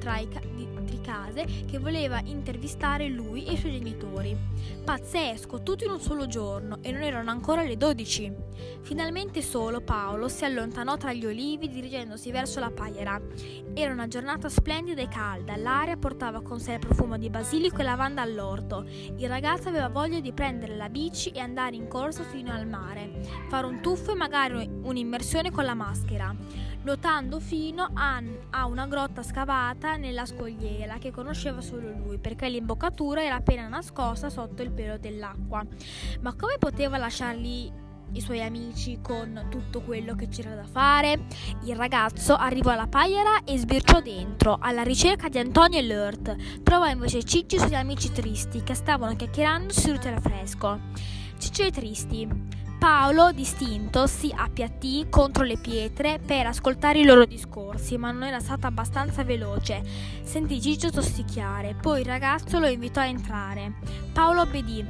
Tricase 1.09 1.65
che 1.65 1.79
voleva 1.79 2.21
intervistare 2.23 3.07
lui 3.07 3.45
e 3.45 3.53
i 3.53 3.57
suoi 3.57 3.71
genitori. 3.71 4.38
Pazzesco, 4.83 5.63
tutto 5.63 5.83
in 5.83 5.91
un 5.91 6.00
solo 6.00 6.27
giorno 6.27 6.77
e 6.81 6.91
non 6.91 7.01
erano 7.01 7.31
ancora 7.31 7.63
le 7.63 7.77
12. 7.77 8.31
Finalmente 8.81 9.41
solo 9.41 9.81
Paolo 9.81 10.27
si 10.27 10.45
allontanò 10.45 10.97
tra 10.97 11.11
gli 11.11 11.25
olivi 11.25 11.67
dirigendosi 11.67 12.29
verso 12.29 12.59
la 12.59 12.69
paiera. 12.69 13.19
Era 13.73 13.91
una 13.91 14.07
giornata 14.07 14.50
splendida 14.50 15.01
e 15.01 15.07
calda, 15.07 15.56
l'aria 15.56 15.97
portava 15.97 16.41
con 16.41 16.59
sé 16.59 16.73
il 16.73 16.79
profumo 16.79 17.17
di 17.17 17.31
basilico 17.31 17.78
e 17.78 17.83
lavanda 17.83 18.21
all'orto. 18.21 18.85
Il 19.18 19.28
ragazzo 19.28 19.69
aveva 19.69 19.89
voglia 19.89 20.19
di 20.19 20.31
prendere 20.31 20.75
la 20.75 20.89
bici 20.89 21.30
e 21.30 21.39
andare 21.39 21.75
in 21.75 21.87
corsa 21.87 22.23
fino 22.23 22.51
al 22.51 22.68
mare, 22.68 23.21
fare 23.47 23.66
un 23.66 23.81
tuffo 23.81 24.11
e 24.11 24.16
magari 24.16 24.69
un'immersione 24.83 25.49
con 25.49 25.66
la 25.66 25.73
maschera, 25.73 26.35
nuotando 26.81 27.40
fino 27.40 27.90
a, 27.94 28.21
a 28.52 28.66
una 28.66 28.88
grotta 28.88 29.24
scavata 29.24 29.98
nella 29.98 30.26
scogliera 30.26 30.98
che 30.98 31.12
conosceva 31.12 31.62
solo 31.62 31.92
lui, 31.92 32.18
perché 32.18 32.50
l'imboccatura 32.50 33.24
era 33.24 33.36
appena 33.36 33.68
nascosta 33.68 34.30
sotto 34.30 34.62
il 34.62 34.71
pelo 34.71 34.98
dell'acqua. 34.98 35.64
Ma 36.21 36.36
come 36.36 36.57
poteva 36.57 36.98
lasciarli 36.98 37.88
i 38.14 38.21
suoi 38.21 38.42
amici 38.42 39.00
con 39.02 39.48
tutto 39.50 39.81
quello 39.81 40.16
che 40.16 40.28
c'era 40.28 40.56
da 40.56 40.66
fare. 40.66 41.28
Il 41.64 41.76
ragazzo 41.76 42.36
arrivò 42.36 42.71
alla 42.71 42.88
paiera 42.88 43.44
e 43.44 43.57
sbirciò 43.57 44.02
dentro, 44.02 44.57
alla 44.59 44.83
ricerca 44.83 45.30
di 45.30 45.38
Antonio 45.38 45.80
e 45.80 45.83
Lurt. 45.86 46.62
Trovò 46.64 46.88
invece 46.88 47.24
Cicci 47.24 47.56
e 47.56 47.57
i 47.57 47.62
suoi 47.62 47.76
amici 47.76 48.12
tristi 48.12 48.64
che 48.64 48.74
stavano 48.74 49.16
chiacchierando 49.16 49.71
seduti 49.71 50.07
al 50.07 50.21
fresco. 50.21 50.80
Ciccio 51.38 51.64
e 51.64 51.71
tristi. 51.71 52.28
Paolo, 52.80 53.33
distinto, 53.33 54.07
si 54.07 54.33
appiattì 54.33 55.07
contro 55.09 55.44
le 55.44 55.57
pietre 55.57 56.18
per 56.26 56.48
ascoltare 56.48 57.00
i 57.00 57.04
loro 57.04 57.26
discorsi, 57.26 57.98
ma 57.98 58.09
non 58.12 58.24
era 58.24 58.40
stato 58.40 58.68
abbastanza 58.68 59.26
veloce. 59.26 59.81
Sentì 60.24 60.62
Ciccio 60.62 60.90
tossicchiare, 60.90 61.76
poi 61.76 62.00
il 62.00 62.06
ragazzo 62.06 62.57
lo 62.57 62.68
invitò 62.68 63.02
a 63.02 63.07
entrare. 63.07 63.74
Paolo 64.14 64.42
obbedì 64.42 64.86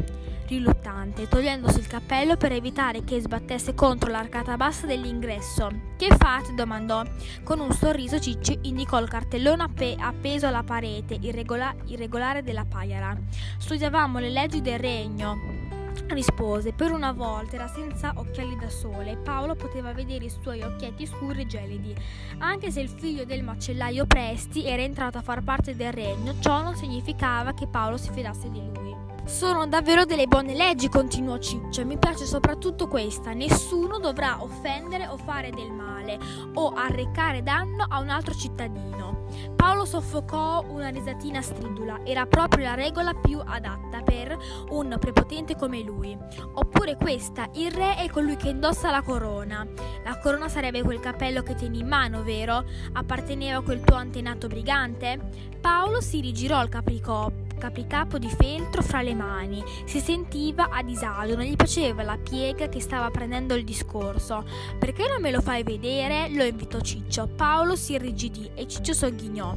riluttante, 0.47 1.27
togliendosi 1.27 1.79
il 1.79 1.87
cappello 1.87 2.37
per 2.37 2.51
evitare 2.51 3.03
che 3.03 3.19
sbattesse 3.19 3.73
contro 3.73 4.11
l'arcata 4.11 4.55
bassa 4.55 4.85
dell'ingresso. 4.85 5.69
Che 5.97 6.15
fate? 6.15 6.53
domandò. 6.53 7.03
Con 7.43 7.59
un 7.59 7.71
sorriso 7.71 8.19
Cicci 8.19 8.59
indicò 8.63 8.99
il 8.99 9.09
cartellone 9.09 9.63
appe- 9.63 9.95
appeso 9.97 10.45
alla 10.45 10.63
parete 10.63 11.17
irregola- 11.19 11.75
irregolare 11.85 12.43
della 12.43 12.65
paiera. 12.65 13.17
Studiavamo 13.57 14.19
le 14.19 14.29
leggi 14.29 14.61
del 14.61 14.77
regno. 14.77 15.68
Rispose, 16.09 16.73
per 16.73 16.91
una 16.91 17.11
volta 17.11 17.55
era 17.55 17.67
senza 17.67 18.13
occhiali 18.15 18.57
da 18.57 18.67
sole 18.67 19.11
e 19.11 19.17
Paolo 19.17 19.53
poteva 19.53 19.93
vedere 19.93 20.25
i 20.25 20.29
suoi 20.29 20.61
occhietti 20.63 21.05
scuri 21.05 21.41
e 21.41 21.45
gelidi. 21.45 21.95
Anche 22.39 22.71
se 22.71 22.81
il 22.81 22.89
figlio 22.89 23.25
del 23.25 23.43
macellaio 23.43 24.07
Presti 24.07 24.65
era 24.65 24.81
entrato 24.81 25.19
a 25.19 25.21
far 25.21 25.43
parte 25.43 25.75
del 25.75 25.93
regno, 25.93 26.33
ciò 26.39 26.63
non 26.63 26.75
significava 26.75 27.53
che 27.53 27.67
Paolo 27.67 27.97
si 27.97 28.11
fidasse 28.11 28.49
di 28.49 28.59
lui. 28.59 29.08
Sono 29.29 29.67
davvero 29.67 30.05
delle 30.05 30.25
buone 30.25 30.55
leggi, 30.55 30.89
continuò 30.89 31.37
Ciccio. 31.37 31.85
Mi 31.85 31.99
piace 31.99 32.25
soprattutto 32.25 32.87
questa. 32.87 33.31
Nessuno 33.31 33.99
dovrà 33.99 34.41
offendere 34.41 35.05
o 35.05 35.17
fare 35.17 35.51
del 35.51 35.71
male 35.71 36.17
o 36.55 36.73
arrecare 36.73 37.43
danno 37.43 37.85
a 37.87 37.99
un 37.99 38.09
altro 38.09 38.33
cittadino. 38.33 39.27
Paolo 39.55 39.85
soffocò 39.85 40.65
una 40.67 40.89
risatina 40.89 41.41
stridula. 41.41 41.99
Era 42.03 42.25
proprio 42.25 42.65
la 42.65 42.73
regola 42.73 43.13
più 43.13 43.39
adatta 43.39 44.01
per 44.01 44.35
un 44.71 44.97
prepotente 44.99 45.55
come 45.55 45.83
lui. 45.83 46.17
Oppure 46.53 46.97
questa, 46.97 47.47
il 47.53 47.71
re 47.71 47.97
è 47.97 48.09
colui 48.09 48.35
che 48.35 48.49
indossa 48.49 48.89
la 48.89 49.03
corona. 49.03 49.65
La 50.03 50.17
corona 50.17 50.49
sarebbe 50.49 50.81
quel 50.81 50.99
cappello 50.99 51.43
che 51.43 51.53
tieni 51.53 51.79
in 51.79 51.87
mano, 51.87 52.23
vero? 52.23 52.65
Apparteneva 52.93 53.59
a 53.59 53.61
quel 53.61 53.81
tuo 53.81 53.95
antenato 53.95 54.47
brigante? 54.47 55.47
Paolo 55.61 56.01
si 56.01 56.19
rigirò 56.19 56.63
il 56.63 56.69
capricò 56.69 57.31
capricapo 57.59 58.17
di 58.17 58.29
feltro 58.29 58.81
fra 58.81 59.03
le 59.03 59.13
mani. 59.13 59.63
Si 59.85 59.99
sentiva 59.99 60.69
a 60.71 60.81
disagio, 60.81 61.35
non 61.35 61.45
gli 61.45 61.55
piaceva 61.55 62.01
la 62.01 62.17
piega 62.17 62.67
che 62.67 62.81
stava 62.81 63.11
prendendo 63.11 63.53
il 63.53 63.63
discorso. 63.63 64.43
Perché 64.79 65.07
non 65.07 65.21
me 65.21 65.29
lo 65.29 65.41
fai 65.41 65.61
vedere? 65.61 66.29
lo 66.29 66.43
invitò 66.43 66.79
Ciccio. 66.79 67.27
Paolo 67.27 67.75
si 67.75 67.93
irrigidì 67.93 68.49
e 68.55 68.67
Ciccio 68.67 68.93
sogghignò. 68.93 69.55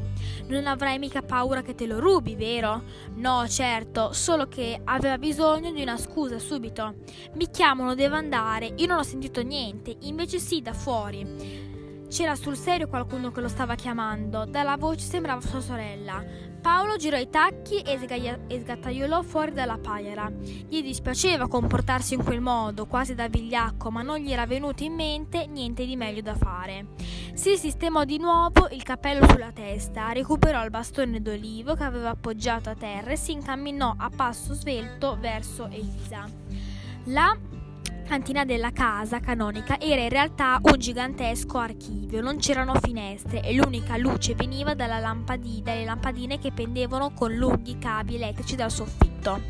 Non 0.48 0.66
avrai 0.66 0.98
mica 0.98 1.22
paura 1.22 1.62
che 1.62 1.74
te 1.74 1.86
lo 1.86 1.98
rubi, 1.98 2.34
vero? 2.34 2.82
No, 3.14 3.48
certo, 3.48 4.12
solo 4.12 4.48
che 4.48 4.78
aveva 4.84 5.16
bisogno 5.16 5.72
di 5.72 5.80
una 5.80 5.96
scusa 5.96 6.38
subito. 6.38 6.96
Mi 7.36 7.48
chiamano, 7.50 7.94
devo 7.94 8.16
andare. 8.16 8.74
Io 8.76 8.86
non 8.86 8.98
ho 8.98 9.02
sentito 9.02 9.40
niente, 9.42 9.96
invece 10.00 10.38
sì, 10.38 10.60
da 10.60 10.74
fuori. 10.74 11.70
C'era 12.12 12.34
sul 12.34 12.58
serio 12.58 12.88
qualcuno 12.88 13.30
che 13.30 13.40
lo 13.40 13.48
stava 13.48 13.74
chiamando. 13.74 14.44
Dalla 14.44 14.76
voce 14.76 15.06
sembrava 15.06 15.40
sua 15.40 15.60
sorella. 15.60 16.51
Paolo 16.62 16.94
girò 16.94 17.18
i 17.18 17.28
tacchi 17.28 17.80
e, 17.80 17.98
sgaia- 17.98 18.38
e 18.46 18.60
sgattaiolò 18.60 19.22
fuori 19.22 19.52
dalla 19.52 19.78
paiera. 19.78 20.30
Gli 20.30 20.80
dispiaceva 20.80 21.48
comportarsi 21.48 22.14
in 22.14 22.22
quel 22.22 22.40
modo, 22.40 22.86
quasi 22.86 23.16
da 23.16 23.26
vigliacco, 23.26 23.90
ma 23.90 24.02
non 24.02 24.18
gli 24.18 24.30
era 24.30 24.46
venuto 24.46 24.84
in 24.84 24.94
mente 24.94 25.46
niente 25.46 25.84
di 25.84 25.96
meglio 25.96 26.20
da 26.22 26.36
fare. 26.36 26.86
Si 27.34 27.56
sistemò 27.56 28.04
di 28.04 28.18
nuovo 28.18 28.68
il 28.70 28.84
cappello 28.84 29.26
sulla 29.26 29.50
testa, 29.50 30.12
recuperò 30.12 30.62
il 30.62 30.70
bastone 30.70 31.20
d'olivo 31.20 31.74
che 31.74 31.82
aveva 31.82 32.10
appoggiato 32.10 32.70
a 32.70 32.76
terra 32.76 33.10
e 33.10 33.16
si 33.16 33.32
incamminò 33.32 33.94
a 33.98 34.08
passo 34.14 34.54
svelto 34.54 35.16
verso 35.18 35.68
Elisa. 35.68 36.28
La 37.06 37.36
cantina 38.12 38.44
della 38.44 38.72
casa 38.72 39.20
canonica 39.20 39.80
era 39.80 40.02
in 40.02 40.10
realtà 40.10 40.60
un 40.60 40.78
gigantesco 40.78 41.56
archivio, 41.56 42.20
non 42.20 42.36
c'erano 42.36 42.74
finestre 42.74 43.42
e 43.42 43.54
l'unica 43.54 43.96
luce 43.96 44.34
veniva 44.34 44.74
lampadi, 44.74 45.62
dalle 45.62 45.86
lampadine 45.86 46.38
che 46.38 46.52
pendevano 46.52 47.14
con 47.14 47.34
lunghi 47.34 47.78
cavi 47.78 48.16
elettrici 48.16 48.54
dal 48.54 48.70
soffitto. 48.70 49.40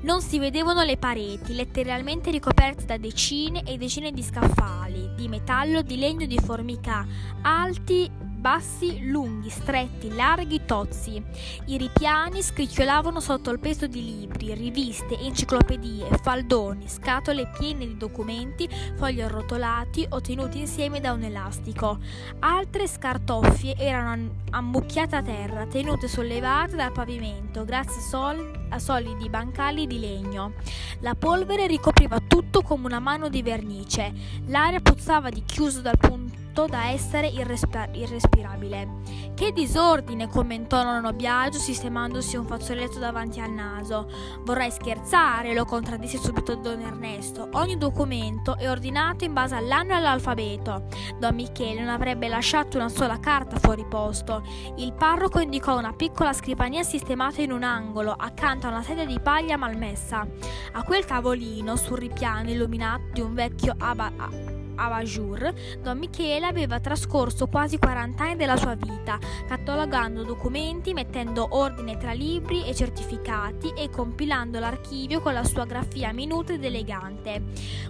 Non 0.00 0.22
si 0.22 0.38
vedevano 0.38 0.82
le 0.82 0.96
pareti, 0.96 1.54
letteralmente 1.54 2.30
ricoperte 2.30 2.86
da 2.86 2.96
decine 2.96 3.62
e 3.64 3.76
decine 3.76 4.10
di 4.12 4.22
scaffali, 4.22 5.10
di 5.14 5.28
metallo, 5.28 5.82
di 5.82 5.98
legno, 5.98 6.24
di 6.24 6.38
formica, 6.38 7.06
alti 7.42 8.10
bassi, 8.36 9.08
lunghi, 9.08 9.50
stretti, 9.50 10.14
larghi, 10.14 10.64
tozzi. 10.64 11.22
I 11.66 11.76
ripiani 11.76 12.42
scricchiolavano 12.42 13.18
sotto 13.20 13.50
il 13.50 13.58
peso 13.58 13.86
di 13.86 14.04
libri, 14.04 14.54
riviste, 14.54 15.18
enciclopedie, 15.18 16.06
faldoni, 16.22 16.88
scatole 16.88 17.50
piene 17.58 17.86
di 17.86 17.96
documenti, 17.96 18.68
fogli 18.96 19.20
arrotolati 19.20 20.06
o 20.10 20.20
tenuti 20.20 20.58
insieme 20.58 21.00
da 21.00 21.12
un 21.12 21.22
elastico. 21.22 21.98
Altre 22.40 22.86
scartoffie 22.86 23.76
erano 23.76 24.44
ammucchiate 24.50 25.16
a 25.16 25.22
terra, 25.22 25.66
tenute 25.66 26.06
sollevate 26.06 26.76
dal 26.76 26.92
pavimento 26.92 27.64
grazie 27.64 28.00
sol- 28.00 28.66
a 28.70 28.78
solidi 28.78 29.28
bancali 29.28 29.86
di 29.86 29.98
legno. 29.98 30.52
La 31.00 31.14
polvere 31.14 31.66
ricopriva 31.66 32.20
tutto 32.20 32.62
come 32.62 32.86
una 32.86 33.00
mano 33.00 33.28
di 33.28 33.42
vernice. 33.42 34.12
L'aria 34.46 34.80
puzzava 34.80 35.30
di 35.30 35.42
chiuso 35.44 35.80
dal 35.80 35.98
punto 35.98 36.45
da 36.64 36.88
essere 36.88 37.26
irrespi- 37.26 37.90
irrespirabile. 37.92 38.88
Che 39.34 39.52
disordine, 39.52 40.28
commentò 40.28 40.82
nonno 40.82 41.12
Biagio 41.12 41.58
sistemandosi 41.58 42.36
un 42.36 42.46
fazzoletto 42.46 42.98
davanti 42.98 43.38
al 43.38 43.50
naso. 43.50 44.10
Vorrei 44.44 44.70
scherzare, 44.70 45.52
lo 45.52 45.66
contraddisse 45.66 46.16
subito 46.16 46.54
Don 46.54 46.80
Ernesto. 46.80 47.50
Ogni 47.52 47.76
documento 47.76 48.56
è 48.56 48.70
ordinato 48.70 49.24
in 49.24 49.34
base 49.34 49.54
all'anno 49.54 49.90
e 49.90 49.96
all'alfabeto. 49.96 50.86
Don 51.18 51.34
Michele 51.34 51.80
non 51.80 51.90
avrebbe 51.90 52.28
lasciato 52.28 52.78
una 52.78 52.88
sola 52.88 53.20
carta 53.20 53.58
fuori 53.58 53.84
posto. 53.84 54.42
Il 54.76 54.94
parroco 54.94 55.38
indicò 55.38 55.76
una 55.76 55.92
piccola 55.92 56.32
scrivania 56.32 56.82
sistemata 56.82 57.42
in 57.42 57.52
un 57.52 57.62
angolo, 57.64 58.12
accanto 58.12 58.66
a 58.66 58.70
una 58.70 58.82
sedia 58.82 59.04
di 59.04 59.20
paglia 59.20 59.58
malmessa. 59.58 60.26
A 60.72 60.82
quel 60.82 61.04
tavolino, 61.04 61.76
sul 61.76 61.98
ripiano 61.98 62.48
illuminato 62.48 63.12
di 63.12 63.20
un 63.20 63.34
vecchio 63.34 63.74
aba- 63.76 64.55
Avajour, 64.76 65.52
Don 65.80 65.98
Michele 65.98 66.46
aveva 66.46 66.78
trascorso 66.80 67.46
quasi 67.46 67.78
40 67.78 68.22
anni 68.22 68.36
della 68.36 68.56
sua 68.56 68.74
vita, 68.74 69.18
catalogando 69.48 70.22
documenti, 70.22 70.92
mettendo 70.92 71.48
ordine 71.50 71.96
tra 71.96 72.12
libri 72.12 72.64
e 72.64 72.74
certificati 72.74 73.72
e 73.76 73.88
compilando 73.90 74.58
l'archivio 74.58 75.20
con 75.20 75.32
la 75.32 75.44
sua 75.44 75.64
grafia 75.64 76.12
minuta 76.12 76.52
ed 76.52 76.64
elegante. 76.64 77.42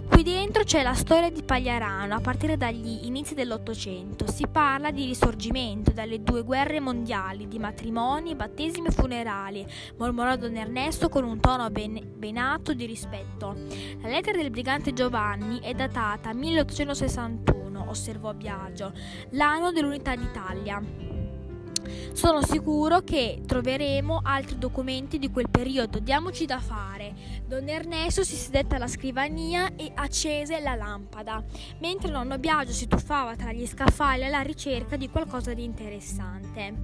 Qui 0.09 0.23
dentro 0.23 0.63
c'è 0.63 0.83
la 0.83 0.95
storia 0.95 1.31
di 1.31 1.43
Pagliarano 1.43 2.15
a 2.15 2.21
partire 2.21 2.57
dagli 2.57 3.01
inizi 3.07 3.35
dell'Ottocento. 3.35 4.31
Si 4.31 4.47
parla 4.47 4.91
di 4.91 5.05
risorgimento, 5.05 5.91
dalle 5.91 6.23
due 6.23 6.43
guerre 6.43 6.81
mondiali, 6.81 7.49
di 7.49 7.59
matrimoni, 7.59 8.37
battesimi 8.37 8.89
e 8.89 8.93
funerali, 8.93 9.67
mormorò 9.97 10.37
Don 10.37 10.55
Ernesto 10.55 11.09
con 11.09 11.25
un 11.25 11.41
tono 11.41 11.69
ben, 11.71 12.01
benato 12.17 12.75
di 12.75 12.87
rispetto. 12.87 13.55
La 14.01 14.09
lettera 14.09 14.39
del 14.39 14.51
brigante 14.51 14.93
Giovanni 14.93 15.59
è 15.61 15.75
datata 15.75 16.33
1800 16.33 16.76
1861, 16.85 17.89
osservò 17.89 18.35
Biagio, 18.35 18.93
l'anno 19.31 19.73
dell'unità 19.73 20.15
d'Italia. 20.15 20.83
Sono 22.13 22.43
sicuro 22.43 23.01
che 23.01 23.43
troveremo 23.47 24.21
altri 24.23 24.59
documenti 24.59 25.19
di 25.19 25.31
quel 25.31 25.49
periodo. 25.51 25.99
Diamoci 25.99 26.47
da 26.47 26.59
fare. 26.59 27.15
Don 27.47 27.69
Ernesto 27.69 28.25
si 28.25 28.35
sedette 28.35 28.75
alla 28.75 28.89
scrivania 28.89 29.75
e 29.77 29.93
accese 29.95 30.61
la 30.61 30.75
lampada, 30.75 31.45
mentre 31.79 32.11
nonno 32.11 32.39
Biagio 32.39 32.73
si 32.73 32.89
tuffava 32.89 33.37
tra 33.37 33.53
gli 33.53 33.67
scaffali 33.67 34.25
alla 34.25 34.41
ricerca 34.41 34.97
di 34.97 35.09
qualcosa 35.09 35.55
di 35.55 35.63
interessante. 35.63 36.75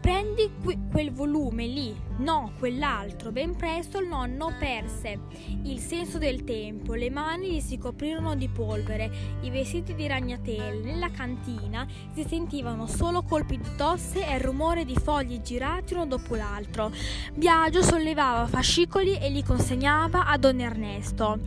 Prendi 0.00 0.50
qui, 0.62 0.78
quel 0.90 1.12
volume 1.12 1.66
lì, 1.66 1.94
no, 2.18 2.52
quell'altro. 2.58 3.32
Ben 3.32 3.54
presto 3.54 3.98
il 3.98 4.08
nonno 4.08 4.54
perse 4.58 5.20
il 5.64 5.78
senso 5.78 6.18
del 6.18 6.44
tempo, 6.44 6.94
le 6.94 7.10
mani 7.10 7.52
gli 7.52 7.60
si 7.60 7.76
coprirono 7.78 8.34
di 8.34 8.48
polvere, 8.48 9.10
i 9.42 9.50
vestiti 9.50 9.94
di 9.94 10.06
ragnatele. 10.06 10.80
Nella 10.82 11.10
cantina 11.10 11.86
si 12.14 12.24
sentivano 12.26 12.86
solo 12.86 13.22
colpi 13.22 13.58
di 13.58 13.68
tosse 13.76 14.26
e 14.26 14.37
il 14.38 14.44
rumore 14.44 14.84
di 14.84 14.94
fogli 14.94 15.40
girati 15.42 15.94
uno 15.94 16.06
dopo 16.06 16.36
l'altro. 16.36 16.92
Biagio 17.34 17.82
sollevava 17.82 18.46
fascicoli 18.46 19.18
e 19.18 19.28
li 19.30 19.42
consegnava 19.42 20.26
a 20.26 20.38
don 20.38 20.60
Ernesto. 20.60 21.38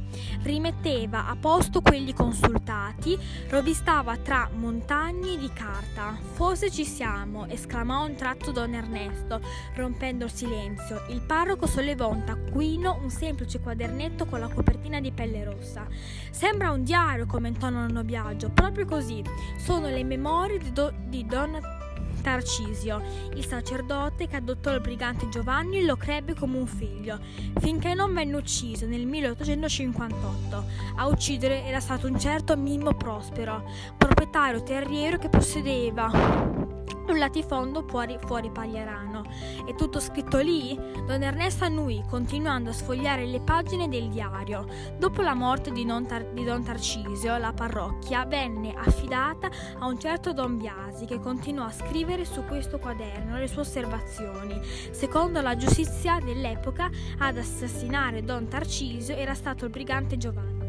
Rimetteva 0.43 1.27
a 1.27 1.35
posto 1.37 1.81
quelli 1.81 2.13
consultati, 2.13 3.17
rovistava 3.49 4.17
tra 4.17 4.49
montagne 4.53 5.37
di 5.37 5.49
carta. 5.53 6.17
Forse 6.33 6.69
ci 6.69 6.83
siamo, 6.83 7.47
esclamò 7.47 8.05
un 8.05 8.15
tratto 8.15 8.51
don 8.51 8.73
Ernesto, 8.73 9.39
rompendo 9.75 10.25
il 10.25 10.31
silenzio. 10.31 11.05
Il 11.09 11.21
parroco 11.21 11.67
sollevò 11.67 12.09
un 12.09 12.23
taccuino, 12.25 12.99
un 13.01 13.09
semplice 13.09 13.61
quadernetto 13.61 14.25
con 14.25 14.39
la 14.39 14.49
copertina 14.49 14.99
di 14.99 15.11
pelle 15.11 15.45
rossa. 15.45 15.87
Sembra 16.29 16.71
un 16.71 16.83
diario, 16.83 17.25
commentò 17.25 17.69
nonno 17.69 18.03
Biagio. 18.03 18.49
Proprio 18.49 18.85
così. 18.85 19.23
Sono 19.57 19.87
le 19.87 20.03
memorie 20.03 20.57
di, 20.57 20.71
do- 20.73 20.93
di 21.07 21.25
Don 21.25 21.79
Tarcisio, 22.21 23.01
il 23.35 23.45
sacerdote 23.45 24.27
che 24.27 24.35
adottò 24.35 24.73
il 24.73 24.81
brigante 24.81 25.27
Giovanni 25.29 25.83
lo 25.83 25.95
crebbe 25.95 26.33
come 26.33 26.57
un 26.57 26.67
figlio, 26.67 27.19
finché 27.59 27.93
non 27.93 28.13
venne 28.13 28.35
ucciso 28.35 28.85
nel 28.85 29.05
1858. 29.05 30.65
A 30.97 31.07
uccidere 31.07 31.65
era 31.65 31.79
stato 31.79 32.07
un 32.07 32.19
certo 32.19 32.55
Mimmo 32.55 32.93
Prospero, 32.93 33.63
proprietario 33.97 34.63
terriero 34.63 35.17
che 35.17 35.29
possedeva 35.29 36.79
un 37.11 37.19
latifondo 37.19 37.83
fuori, 37.87 38.17
fuori 38.25 38.49
Pagliarano. 38.49 39.23
È 39.65 39.75
tutto 39.75 39.99
scritto 39.99 40.39
lì? 40.39 40.79
Don 41.05 41.21
Ernesto 41.21 41.65
annui, 41.65 42.03
continuando 42.09 42.69
a 42.69 42.73
sfogliare 42.73 43.25
le 43.25 43.41
pagine 43.41 43.87
del 43.87 44.09
diario. 44.09 44.65
Dopo 44.97 45.21
la 45.21 45.33
morte 45.33 45.71
di, 45.71 45.85
Tar- 45.85 46.31
di 46.31 46.43
Don 46.43 46.63
Tarcisio, 46.63 47.37
la 47.37 47.53
parrocchia 47.53 48.25
venne 48.25 48.73
affidata 48.73 49.49
a 49.79 49.85
un 49.85 49.99
certo 49.99 50.33
Don 50.33 50.57
Biasi 50.57 51.05
che 51.05 51.19
continuò 51.19 51.65
a 51.65 51.71
scrivere 51.71 52.25
su 52.25 52.43
questo 52.45 52.79
quaderno 52.79 53.37
le 53.37 53.47
sue 53.47 53.61
osservazioni. 53.61 54.59
Secondo 54.91 55.41
la 55.41 55.55
giustizia 55.55 56.19
dell'epoca, 56.19 56.89
ad 57.19 57.37
assassinare 57.37 58.23
Don 58.23 58.47
Tarcisio 58.47 59.15
era 59.15 59.33
stato 59.33 59.65
il 59.65 59.71
brigante 59.71 60.17
Giovanni. 60.17 60.60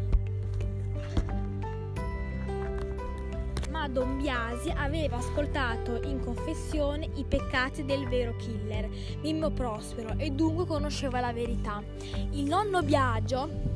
Don 3.87 4.17
Biasi 4.17 4.69
aveva 4.69 5.17
ascoltato 5.17 6.01
in 6.03 6.19
confessione 6.19 7.09
i 7.15 7.25
peccati 7.25 7.85
del 7.85 8.07
vero 8.07 8.35
killer, 8.35 8.89
Mimmo 9.21 9.51
Prospero, 9.51 10.15
e 10.17 10.31
dunque 10.31 10.65
conosceva 10.65 11.19
la 11.19 11.33
verità. 11.33 11.83
Il 12.31 12.45
nonno 12.45 12.81
Biagio 12.81 13.72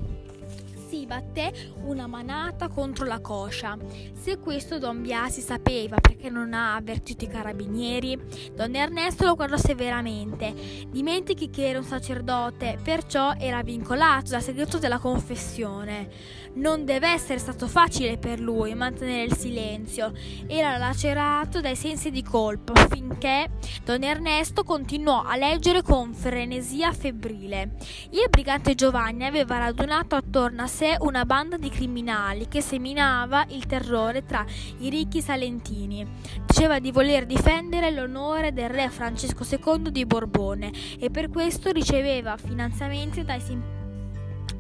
si 0.88 1.06
batté 1.06 1.52
una 1.84 2.08
manata 2.08 2.70
contro 2.70 3.06
la 3.06 3.20
coscia. 3.20 3.78
Se 4.14 4.38
questo 4.38 4.80
Don 4.80 5.02
Biasi 5.02 5.42
sapeva 5.42 5.98
perché 6.00 6.30
non 6.30 6.54
ha 6.54 6.76
avvertito 6.76 7.26
i 7.26 7.28
carabinieri, 7.28 8.18
Don 8.54 8.74
Ernesto 8.74 9.26
lo 9.26 9.36
guardò 9.36 9.58
severamente. 9.58 10.54
Dimentichi 10.88 11.50
che 11.50 11.68
era 11.68 11.80
un 11.80 11.84
sacerdote, 11.84 12.78
perciò 12.82 13.34
era 13.38 13.62
vincolato 13.64 14.30
dal 14.30 14.42
segreto 14.42 14.78
della 14.78 15.00
confessione. 15.00 16.46
Non 16.54 16.86
deve 16.86 17.10
essere 17.10 17.38
stato 17.38 17.68
facile 17.68 18.18
per 18.18 18.40
lui 18.40 18.74
mantenere 18.74 19.24
il 19.24 19.36
silenzio. 19.36 20.14
Era 20.48 20.78
lacerato 20.78 21.60
dai 21.62 21.76
sensi 21.76 22.10
di 22.10 22.24
colpa 22.24 22.88
finché 22.90 23.50
Don 23.84 24.04
Ernesto 24.04 24.64
continuò 24.64 25.22
a 25.22 25.36
leggere 25.36 25.84
con 25.84 26.14
frenesia 26.14 26.94
febbrile. 26.94 27.76
Il 28.12 28.28
brigante 28.30 28.74
Giovanni 28.74 29.26
aveva 29.26 29.58
radunato 29.58 30.16
attorno 30.16 30.64
a 30.64 30.68
sé 30.68 30.77
una 31.00 31.26
banda 31.26 31.58
di 31.58 31.70
criminali 31.70 32.48
che 32.48 32.62
seminava 32.62 33.46
il 33.50 33.66
terrore 33.66 34.26
tra 34.26 34.46
i 34.80 34.90
ricchi 34.90 35.22
salentini. 35.22 36.06
Diceva 36.46 36.80
di 36.80 36.92
voler 36.92 37.26
difendere 37.26 37.90
l'onore 37.90 38.54
del 38.54 38.70
re 38.70 38.90
Francesco 38.90 39.44
II 39.50 39.92
di 39.92 40.06
Borbone 40.06 40.72
e 41.00 41.10
per 41.10 41.30
questo 41.30 41.72
riceveva 41.72 42.38
finanziamenti 42.38 43.24
dai 43.24 43.40
simpatici 43.40 43.77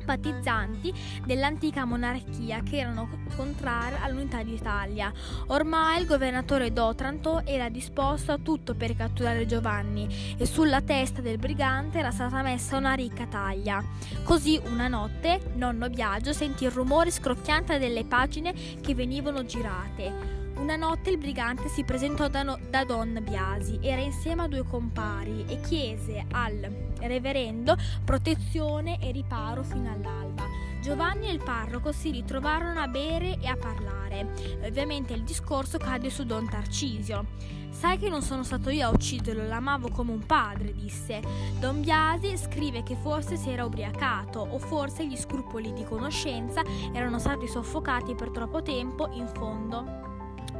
simpatizzanti 0.07 0.93
dell'antica 1.25 1.83
monarchia 1.83 2.61
che 2.61 2.77
erano 2.77 3.09
contrari 3.35 3.95
all'unità 4.01 4.41
d'Italia. 4.41 5.11
Ormai 5.47 5.99
il 5.99 6.07
governatore 6.07 6.71
d'Otranto 6.71 7.45
era 7.45 7.67
disposto 7.67 8.31
a 8.31 8.37
tutto 8.37 8.73
per 8.73 8.95
catturare 8.95 9.45
Giovanni 9.45 10.07
e 10.37 10.45
sulla 10.45 10.81
testa 10.81 11.19
del 11.19 11.37
brigante 11.37 11.99
era 11.99 12.11
stata 12.11 12.41
messa 12.41 12.77
una 12.77 12.93
ricca 12.93 13.25
taglia. 13.25 13.83
Così 14.23 14.59
una 14.67 14.87
notte 14.87 15.51
nonno 15.55 15.89
Biagio 15.89 16.31
sentì 16.31 16.63
il 16.63 16.71
rumore 16.71 17.11
scrocchiante 17.11 17.77
delle 17.77 18.05
pagine 18.05 18.53
che 18.79 18.95
venivano 18.95 19.43
girate. 19.43 20.45
Una 20.59 20.75
notte 20.75 21.11
il 21.11 21.17
brigante 21.17 21.69
si 21.69 21.83
presentò 21.83 22.27
da, 22.27 22.41
no- 22.41 22.59
da, 22.67 22.83
Don 22.83 23.19
Biasi, 23.21 23.77
era 23.79 24.01
insieme 24.01 24.43
a 24.43 24.47
due 24.47 24.63
compari 24.63 25.45
e 25.47 25.61
chiese 25.61 26.25
al 26.31 26.93
reverendo 26.99 27.77
protezione 28.03 28.99
e 28.99 29.11
riparo 29.11 29.63
fino 29.63 29.91
all'alba. 29.91 30.45
Giovanni 30.81 31.27
e 31.27 31.33
il 31.33 31.43
parroco 31.43 31.91
si 31.91 32.09
ritrovarono 32.09 32.79
a 32.79 32.87
bere 32.87 33.37
e 33.39 33.47
a 33.47 33.55
parlare. 33.55 34.33
Ovviamente 34.65 35.13
il 35.13 35.23
discorso 35.23 35.77
cadde 35.77 36.09
su 36.09 36.25
Don 36.25 36.49
Tarcisio. 36.49 37.25
Sai 37.69 37.99
che 37.99 38.09
non 38.09 38.23
sono 38.23 38.43
stato 38.43 38.71
io 38.71 38.87
a 38.87 38.91
ucciderlo, 38.91 39.45
l'amavo 39.45 39.89
come 39.89 40.11
un 40.11 40.25
padre, 40.25 40.73
disse. 40.73 41.21
Don 41.59 41.81
Biasi 41.81 42.35
scrive 42.35 42.81
che 42.81 42.95
forse 42.95 43.37
si 43.37 43.51
era 43.51 43.63
ubriacato 43.63 44.39
o 44.39 44.57
forse 44.57 45.05
gli 45.05 45.17
scrupoli 45.17 45.71
di 45.73 45.83
conoscenza 45.83 46.63
erano 46.91 47.19
stati 47.19 47.47
soffocati 47.47 48.15
per 48.15 48.31
troppo 48.31 48.63
tempo 48.63 49.09
in 49.13 49.27
fondo 49.27 50.15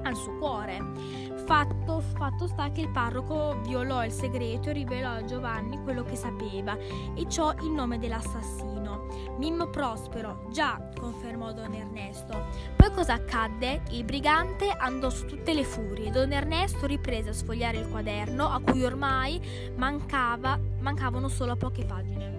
al 0.08 0.16
suo 0.16 0.38
cuore. 0.38 1.26
Fatto, 1.46 2.02
fatto 2.02 2.48
sta 2.48 2.72
che 2.72 2.82
il 2.82 2.90
parroco 2.90 3.60
violò 3.62 4.04
il 4.04 4.12
segreto 4.12 4.70
e 4.70 4.74
rivelò 4.74 5.12
a 5.12 5.24
Giovanni 5.24 5.82
quello 5.84 6.04
che 6.04 6.16
sapeva, 6.16 6.78
e 6.78 7.26
ciò 7.30 7.54
il 7.62 7.72
nome 7.72 8.00
dell'assassino. 8.00 9.08
Mimmo 9.38 9.70
Prospero, 9.70 10.48
già, 10.52 10.90
confermò 11.00 11.54
Don 11.54 11.74
Ernesto. 11.74 12.48
Poi 12.76 12.92
cosa 12.92 13.14
accadde? 13.14 13.84
Il 13.92 14.04
brigante 14.04 14.70
andò 14.78 15.10
su 15.10 15.26
tutte 15.26 15.54
le 15.54 15.64
furie. 15.64 16.12
Don 16.12 16.32
Ernesto 16.32 16.86
riprese 16.86 17.30
a 17.30 17.34
sfogliare 17.34 17.78
il 17.78 17.88
quaderno 17.88 18.50
a 18.50 18.60
cui 18.60 18.84
ormai 18.84 19.40
mancava, 19.76 20.60
mancavano 20.80 21.30
solo 21.30 21.56
poche 21.56 21.86
pagine. 21.86 22.37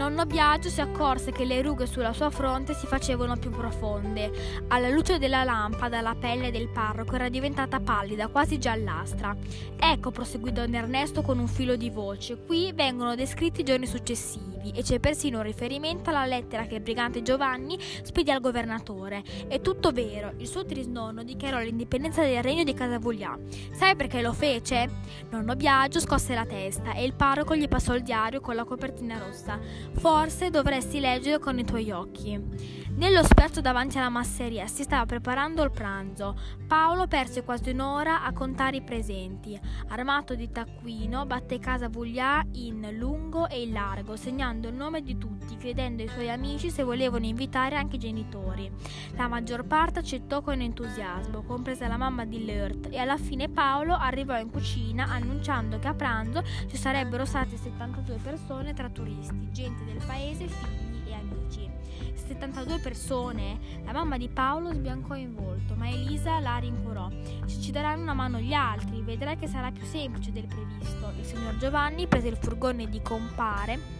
Nonno 0.00 0.24
Biagio 0.24 0.70
si 0.70 0.80
accorse 0.80 1.30
che 1.30 1.44
le 1.44 1.60
rughe 1.60 1.86
sulla 1.86 2.14
sua 2.14 2.30
fronte 2.30 2.72
si 2.72 2.86
facevano 2.86 3.36
più 3.36 3.50
profonde. 3.50 4.64
Alla 4.68 4.88
luce 4.88 5.18
della 5.18 5.44
lampada 5.44 6.00
la 6.00 6.16
pelle 6.18 6.50
del 6.50 6.70
parroco 6.70 7.16
era 7.16 7.28
diventata 7.28 7.80
pallida, 7.80 8.28
quasi 8.28 8.58
giallastra. 8.58 9.36
Ecco, 9.78 10.10
proseguì 10.10 10.52
Don 10.52 10.74
Ernesto 10.74 11.20
con 11.20 11.38
un 11.38 11.48
filo 11.48 11.76
di 11.76 11.90
voce, 11.90 12.38
qui 12.46 12.72
vengono 12.72 13.14
descritti 13.14 13.60
i 13.60 13.64
giorni 13.64 13.86
successivi 13.86 14.59
e 14.74 14.82
c'è 14.82 15.00
persino 15.00 15.38
un 15.38 15.44
riferimento 15.44 16.10
alla 16.10 16.26
lettera 16.26 16.66
che 16.66 16.76
il 16.76 16.80
brigante 16.82 17.22
Giovanni 17.22 17.78
spedì 18.02 18.30
al 18.30 18.40
governatore. 18.40 19.22
È 19.48 19.60
tutto 19.60 19.90
vero, 19.90 20.32
il 20.36 20.46
suo 20.46 20.64
trisnonno 20.64 21.22
dichiarò 21.22 21.58
l'indipendenza 21.58 22.22
del 22.22 22.42
regno 22.42 22.64
di 22.64 22.74
Casavoglia. 22.74 23.38
Sai 23.72 23.96
perché 23.96 24.20
lo 24.20 24.32
fece? 24.32 24.88
Nonno 25.30 25.56
Biagio 25.56 26.00
scosse 26.00 26.34
la 26.34 26.44
testa 26.44 26.92
e 26.92 27.04
il 27.04 27.14
parroco 27.14 27.56
gli 27.56 27.68
passò 27.68 27.94
il 27.94 28.02
diario 28.02 28.40
con 28.40 28.54
la 28.54 28.64
copertina 28.64 29.18
rossa. 29.18 29.58
Forse 29.94 30.50
dovresti 30.50 31.00
leggere 31.00 31.38
con 31.38 31.58
i 31.58 31.64
tuoi 31.64 31.90
occhi. 31.90 32.78
Nello 32.96 33.22
spiazzo 33.22 33.62
davanti 33.62 33.96
alla 33.96 34.10
masseria 34.10 34.66
si 34.66 34.82
stava 34.82 35.06
preparando 35.06 35.62
il 35.62 35.70
pranzo. 35.70 36.36
Paolo 36.66 37.06
perse 37.06 37.44
quasi 37.44 37.70
un'ora 37.70 38.24
a 38.24 38.32
contare 38.32 38.76
i 38.76 38.82
presenti. 38.82 39.58
Armato 39.88 40.34
di 40.34 40.50
taccuino, 40.50 41.24
batté 41.24 41.58
casa 41.58 41.88
Vuglià 41.88 42.44
in 42.52 42.86
lungo 42.98 43.48
e 43.48 43.62
in 43.62 43.72
largo, 43.72 44.16
segnando 44.16 44.49
il 44.50 44.74
nome 44.74 45.02
di 45.02 45.16
tutti, 45.16 45.56
chiedendo 45.56 46.02
ai 46.02 46.08
suoi 46.08 46.30
amici 46.30 46.70
se 46.70 46.82
volevano 46.82 47.24
invitare 47.24 47.76
anche 47.76 47.96
i 47.96 47.98
genitori. 47.98 48.70
La 49.16 49.28
maggior 49.28 49.64
parte 49.64 50.00
accettò 50.00 50.42
con 50.42 50.60
entusiasmo, 50.60 51.42
compresa 51.42 51.86
la 51.86 51.96
mamma 51.96 52.24
di 52.24 52.44
Lert, 52.44 52.88
e 52.90 52.98
alla 52.98 53.16
fine 53.16 53.48
Paolo 53.48 53.94
arrivò 53.94 54.38
in 54.38 54.50
cucina 54.50 55.06
annunciando 55.08 55.78
che 55.78 55.88
a 55.88 55.94
pranzo 55.94 56.42
ci 56.68 56.76
sarebbero 56.76 57.24
state 57.24 57.56
72 57.56 58.18
persone 58.22 58.74
tra 58.74 58.88
turisti, 58.88 59.50
gente 59.52 59.84
del 59.84 60.02
paese, 60.04 60.46
figli 60.46 61.08
e 61.08 61.14
amici. 61.14 61.70
72 62.14 62.78
persone. 62.78 63.58
La 63.84 63.92
mamma 63.92 64.16
di 64.16 64.28
Paolo 64.28 64.72
sbiancò 64.72 65.14
in 65.14 65.34
volto, 65.34 65.74
ma 65.74 65.88
Elisa 65.88 66.38
la 66.38 66.58
rincuorò. 66.58 67.08
Se 67.44 67.60
ci 67.60 67.72
daranno 67.72 68.02
una 68.02 68.14
mano 68.14 68.38
gli 68.38 68.52
altri, 68.52 69.02
vedrai 69.02 69.36
che 69.36 69.48
sarà 69.48 69.70
più 69.72 69.84
semplice 69.84 70.30
del 70.30 70.46
previsto. 70.46 71.12
Il 71.18 71.24
signor 71.24 71.56
Giovanni 71.56 72.06
prese 72.06 72.28
il 72.28 72.36
furgone 72.36 72.88
di 72.88 73.02
compare 73.02 73.99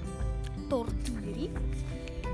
torturi 0.71 1.51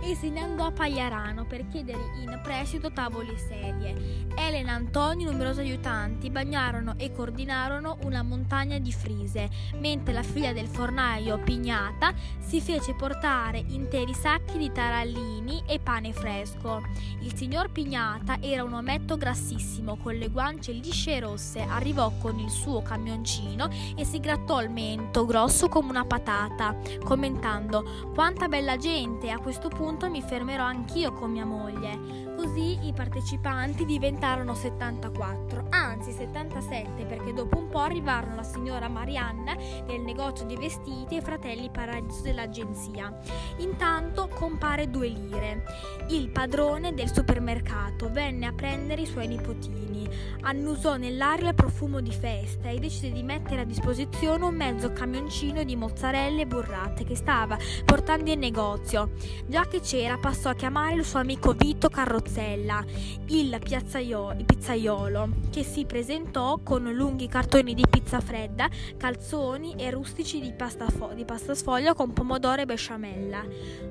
e 0.07 0.15
se 0.15 0.29
ne 0.29 0.41
andò 0.41 0.67
a 0.67 0.71
Pagliarano 0.71 1.47
per 1.47 1.67
chiedere 1.67 1.99
in 2.21 2.39
prestito 2.41 2.93
tavoli 2.93 3.33
e 3.33 3.39
sedie. 3.39 4.25
Elena, 4.37 4.75
Antonio 4.75 5.29
e 5.29 5.33
numerosi 5.33 5.61
aiutanti 5.61 6.31
bagnarono 6.31 6.95
e 6.97 7.11
coordinarono 7.11 7.99
una 8.05 8.23
montagna 8.23 8.79
di 8.79 8.93
frise, 8.93 9.49
mentre 9.81 10.15
la 10.15 10.23
figlia 10.23 10.53
del 10.53 10.69
fornaio, 10.69 11.39
Pignata, 11.39 12.13
si 12.39 12.61
fece 12.61 12.95
portare 12.95 13.65
interi 13.67 14.15
sacchi 14.15 14.59
di 14.59 14.71
tarallini 14.71 15.65
e 15.67 15.81
pane 15.81 16.13
fresco. 16.13 16.83
Il 17.23 17.35
signor 17.35 17.73
Pignata 17.73 18.37
era 18.41 18.63
un 18.63 18.75
ometto 18.75 19.17
grassissimo, 19.17 19.97
con 19.97 20.15
le 20.15 20.29
guance 20.29 20.71
lisce 20.71 21.17
e 21.17 21.21
rosse, 21.21 21.63
arrivò 21.63 22.13
con 22.19 22.39
il 22.39 22.51
suo 22.51 22.81
camioncino 22.81 23.69
e 23.97 24.05
si 24.05 24.21
grattò 24.21 24.63
il 24.63 24.71
mento 24.71 25.25
grosso 25.25 25.69
come 25.69 25.91
una 25.91 26.05
patata, 26.05 26.77
commentando 27.03 28.13
«Quanta 28.15 28.47
bella 28.47 28.77
gente! 28.77 29.31
A 29.31 29.39
questo 29.39 29.69
punto 29.69 29.96
mi 30.05 30.21
fermerò 30.21 30.63
anch'io 30.63 31.13
con 31.13 31.31
mia 31.31 31.47
moglie. 31.47 32.35
Così 32.37 32.87
i 32.87 32.93
partecipanti 32.93 33.87
diventarono 33.87 34.55
74, 34.55 35.69
anzi 35.71 36.13
77 36.13 37.07
perché 37.07 37.33
dopo 37.33 37.57
un 37.57 37.69
po' 37.69 37.79
arrivarono 37.79 38.37
la 38.37 38.43
signora 38.43 38.89
Marianna 38.89 39.57
del 39.87 40.03
negozio 40.03 40.45
di 40.45 40.55
vestiti 40.55 41.15
e 41.15 41.19
i 41.19 41.23
fratelli 41.23 41.71
Paradiso 41.71 42.21
dell'agenzia. 42.21 43.11
Intanto 43.59 44.29
compare 44.35 44.91
due 44.91 45.09
lire. 45.09 45.65
Il 46.09 46.29
padrone 46.29 46.93
del 46.93 47.11
supermercato 47.11 48.11
venne 48.11 48.45
a 48.45 48.53
prendere 48.53 49.01
i 49.01 49.07
suoi 49.07 49.29
nipotini, 49.29 50.07
annusò 50.43 50.97
nell'aria 50.97 51.49
il 51.49 51.55
profumo 51.55 52.01
di 52.01 52.13
festa 52.13 52.69
e 52.69 52.79
decise 52.79 53.11
di 53.11 53.23
mettere 53.23 53.63
a 53.63 53.65
disposizione 53.65 54.45
un 54.45 54.55
mezzo 54.55 54.93
camioncino 54.93 55.65
di 55.65 55.75
mozzarelle 55.75 56.43
e 56.43 56.47
burrate 56.47 57.05
che 57.05 57.17
stava 57.17 57.57
portando 57.85 58.31
in 58.31 58.41
negozio. 58.41 59.13
Già 59.47 59.67
che 59.67 59.81
c'era 59.81 60.19
passò 60.19 60.51
a 60.51 60.55
chiamare 60.55 60.97
il 60.97 61.05
suo 61.05 61.19
amico 61.19 61.53
Vito 61.53 61.89
Carrozzini 61.89 62.25
Rozzella, 62.27 62.85
il, 63.29 63.55
il 63.55 64.45
pizzaiolo, 64.45 65.29
che 65.51 65.63
si 65.63 65.85
presentò 65.87 66.59
con 66.63 66.83
lunghi 66.93 67.29
cartoni 67.29 67.73
di 67.73 67.85
pizza 67.89 68.21
fredda, 68.21 68.69
calzoni 68.97 69.77
e 69.77 69.91
rustici 69.93 70.41
di 70.41 70.53
pasta, 70.53 70.89
fo- 70.89 71.13
di 71.15 71.25
pasta 71.25 71.55
sfoglia 71.55 71.95
con 71.95 72.13
pomodoro 72.13 72.63
e 72.63 72.67
besciamella. 72.67 73.45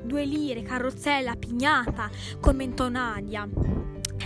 Due 0.03 0.25
lire, 0.25 0.63
carrozzella, 0.63 1.35
pignata, 1.35 2.09
commentò 2.41 2.89
Nadia. 2.89 3.47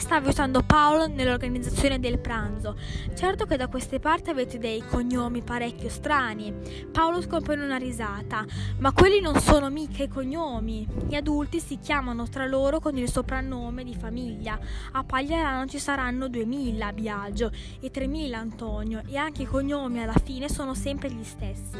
Stava 0.09 0.25
aiutando 0.25 0.63
Paolo 0.63 1.05
nell'organizzazione 1.05 1.99
del 1.99 2.17
pranzo. 2.17 2.75
Certo 3.13 3.45
che 3.45 3.57
da 3.57 3.67
queste 3.67 3.99
parti 3.99 4.31
avete 4.31 4.57
dei 4.57 4.81
cognomi 4.81 5.43
parecchio 5.43 5.87
strani. 5.87 6.51
Paolo 6.91 7.21
scopre 7.21 7.53
in 7.53 7.61
una 7.61 7.77
risata, 7.77 8.43
ma 8.79 8.91
quelli 8.91 9.21
non 9.21 9.39
sono 9.39 9.69
mica 9.69 10.01
i 10.01 10.07
cognomi. 10.07 10.87
Gli 11.07 11.13
adulti 11.13 11.59
si 11.59 11.77
chiamano 11.77 12.27
tra 12.27 12.47
loro 12.47 12.79
con 12.79 12.97
il 12.97 13.07
soprannome 13.07 13.83
di 13.83 13.93
famiglia. 13.93 14.57
A 14.93 15.03
Pagliarano 15.03 15.67
ci 15.67 15.77
saranno 15.77 16.27
2000 16.27 16.91
Biagio 16.91 17.51
e 17.79 17.91
3000 17.91 18.35
Antonio 18.35 19.03
e 19.07 19.15
anche 19.15 19.43
i 19.43 19.45
cognomi 19.45 20.01
alla 20.01 20.19
fine 20.23 20.49
sono 20.49 20.73
sempre 20.73 21.11
gli 21.11 21.23
stessi. 21.23 21.77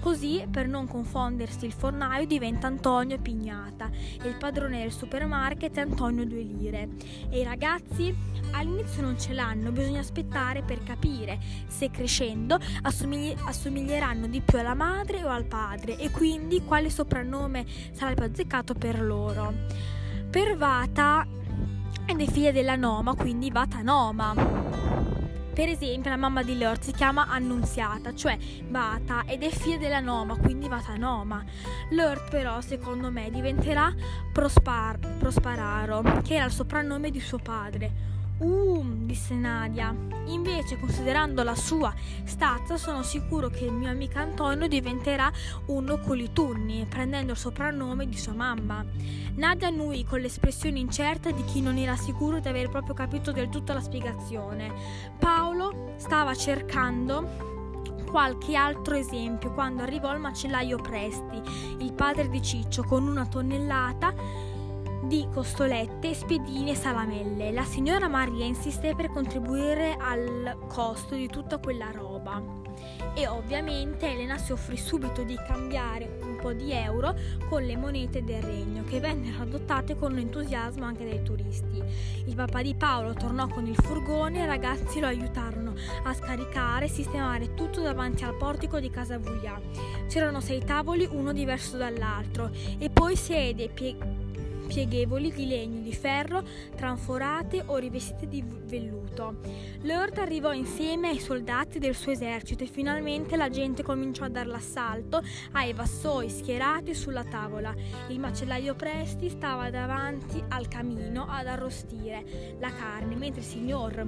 Così, 0.00 0.46
per 0.50 0.68
non 0.68 0.86
confondersi, 0.86 1.64
il 1.64 1.72
fornaio 1.72 2.26
diventa 2.26 2.66
Antonio 2.66 3.18
Pignata 3.18 3.88
e 4.22 4.28
il 4.28 4.36
padrone 4.36 4.82
del 4.82 4.92
supermarket 4.92 5.78
è 5.78 5.80
Antonio 5.80 6.26
Due 6.26 6.42
Lire. 6.42 6.88
E 7.30 7.40
i 7.40 7.44
ragazzi 7.44 7.68
all'inizio 8.52 9.02
non 9.02 9.18
ce 9.18 9.32
l'hanno, 9.32 9.70
bisogna 9.70 10.00
aspettare 10.00 10.62
per 10.62 10.82
capire 10.82 11.38
se 11.66 11.90
crescendo 11.90 12.58
assomigli- 12.82 13.36
assomiglieranno 13.44 14.26
di 14.26 14.40
più 14.40 14.58
alla 14.58 14.74
madre 14.74 15.22
o 15.22 15.28
al 15.28 15.44
padre 15.44 15.96
e 15.96 16.10
quindi 16.10 16.64
quale 16.64 16.90
soprannome 16.90 17.64
sarà 17.92 18.14
più 18.14 18.24
azzeccato 18.24 18.74
per 18.74 19.00
loro. 19.00 19.52
Per 20.30 20.56
Vata 20.56 21.26
è 22.06 22.26
figlia 22.26 22.50
della 22.50 22.76
Noma, 22.76 23.14
quindi 23.14 23.50
Vata 23.50 23.82
Noma. 23.82 25.19
Per 25.52 25.68
esempio, 25.68 26.10
la 26.10 26.16
mamma 26.16 26.42
di 26.42 26.56
Lord 26.56 26.80
si 26.80 26.92
chiama 26.92 27.26
Annunziata, 27.28 28.14
cioè 28.14 28.38
Vata, 28.68 29.24
ed 29.26 29.42
è 29.42 29.50
figlia 29.50 29.78
della 29.78 30.00
Noma, 30.00 30.36
quindi 30.36 30.68
Vata 30.68 30.96
Noma. 30.96 31.44
Lord, 31.90 32.30
però, 32.30 32.60
secondo 32.60 33.10
me, 33.10 33.30
diventerà 33.30 33.92
Prospar- 34.32 35.18
Prospararo, 35.18 36.02
che 36.22 36.34
era 36.36 36.44
il 36.44 36.52
soprannome 36.52 37.10
di 37.10 37.20
suo 37.20 37.38
padre. 37.38 38.08
Uh, 38.38 38.79
disse 39.30 39.34
Nadia. 39.34 39.94
Invece, 40.26 40.78
considerando 40.78 41.42
la 41.42 41.54
sua 41.54 41.92
stazza, 42.24 42.76
sono 42.76 43.02
sicuro 43.02 43.48
che 43.48 43.64
il 43.64 43.72
mio 43.72 43.88
amico 43.88 44.18
Antonio 44.18 44.66
diventerà 44.68 45.30
un 45.66 45.88
Ocolitunni, 45.88 46.86
prendendo 46.88 47.32
il 47.32 47.38
soprannome 47.38 48.08
di 48.08 48.16
sua 48.16 48.34
mamma. 48.34 48.84
Nadia 49.34 49.68
annui 49.68 50.04
con 50.04 50.20
l'espressione 50.20 50.78
incerta 50.78 51.30
di 51.30 51.44
chi 51.44 51.60
non 51.60 51.78
era 51.78 51.96
sicuro 51.96 52.40
di 52.40 52.48
aver 52.48 52.68
proprio 52.68 52.94
capito 52.94 53.32
del 53.32 53.48
tutto 53.48 53.72
la 53.72 53.80
spiegazione. 53.80 54.72
Paolo 55.18 55.94
stava 55.96 56.34
cercando 56.34 57.48
qualche 58.10 58.56
altro 58.56 58.96
esempio 58.96 59.52
quando 59.52 59.82
arrivò 59.82 60.12
il 60.12 60.20
macellaio 60.20 60.78
Presti, 60.78 61.40
il 61.78 61.92
padre 61.92 62.28
di 62.28 62.42
Ciccio, 62.42 62.82
con 62.82 63.06
una 63.06 63.26
tonnellata 63.26 64.12
di 65.10 65.26
costolette, 65.34 66.14
spiedini 66.14 66.70
e 66.70 66.76
salamelle. 66.76 67.50
La 67.50 67.64
signora 67.64 68.06
Maria 68.06 68.44
insiste 68.44 68.94
per 68.94 69.10
contribuire 69.10 69.96
al 69.98 70.56
costo 70.68 71.16
di 71.16 71.26
tutta 71.26 71.58
quella 71.58 71.90
roba. 71.90 72.40
E 73.16 73.26
ovviamente 73.26 74.08
Elena 74.08 74.38
si 74.38 74.52
offrì 74.52 74.76
subito 74.76 75.24
di 75.24 75.34
cambiare 75.34 76.18
un 76.22 76.38
po' 76.40 76.52
di 76.52 76.70
euro 76.70 77.12
con 77.48 77.64
le 77.64 77.76
monete 77.76 78.22
del 78.22 78.40
regno, 78.40 78.84
che 78.84 79.00
vennero 79.00 79.42
adottate 79.42 79.96
con 79.96 80.16
entusiasmo 80.16 80.84
anche 80.84 81.04
dai 81.04 81.24
turisti. 81.24 81.82
Il 82.26 82.36
papà 82.36 82.62
di 82.62 82.76
Paolo 82.76 83.12
tornò 83.12 83.48
con 83.48 83.66
il 83.66 83.74
furgone 83.74 84.38
e 84.38 84.42
i 84.44 84.46
ragazzi 84.46 85.00
lo 85.00 85.08
aiutarono 85.08 85.74
a 86.04 86.14
scaricare 86.14 86.84
e 86.84 86.88
sistemare 86.88 87.54
tutto 87.54 87.80
davanti 87.80 88.22
al 88.22 88.36
portico 88.36 88.78
di 88.78 88.90
casa 88.90 89.18
Vuglia. 89.18 89.60
C'erano 90.08 90.40
sei 90.40 90.64
tavoli, 90.64 91.08
uno 91.10 91.32
diverso 91.32 91.76
dall'altro, 91.76 92.50
e 92.78 92.90
poi 92.90 93.16
sedie, 93.16 93.68
pie- 93.70 94.19
pieghevoli 94.72 95.32
di 95.32 95.48
legno, 95.48 95.80
di 95.80 95.92
ferro, 95.92 96.44
tranforate 96.76 97.60
o 97.66 97.76
rivestite 97.76 98.28
di 98.28 98.44
velluto. 98.46 99.40
Lord 99.82 100.18
arrivò 100.18 100.52
insieme 100.52 101.08
ai 101.08 101.18
soldati 101.18 101.80
del 101.80 101.96
suo 101.96 102.12
esercito 102.12 102.62
e 102.62 102.68
finalmente 102.68 103.36
la 103.36 103.48
gente 103.48 103.82
cominciò 103.82 104.26
a 104.26 104.28
dar 104.28 104.46
l'assalto 104.46 105.20
ai 105.52 105.72
vassoi 105.72 106.30
schierati 106.30 106.94
sulla 106.94 107.24
tavola. 107.24 107.74
Il 108.08 108.20
macellaio 108.20 108.76
Presti 108.76 109.28
stava 109.28 109.70
davanti 109.70 110.40
al 110.46 110.68
camino 110.68 111.26
ad 111.28 111.48
arrostire 111.48 112.54
la 112.60 112.70
carne, 112.70 113.16
mentre 113.16 113.40
il 113.40 113.46
signor 113.46 114.06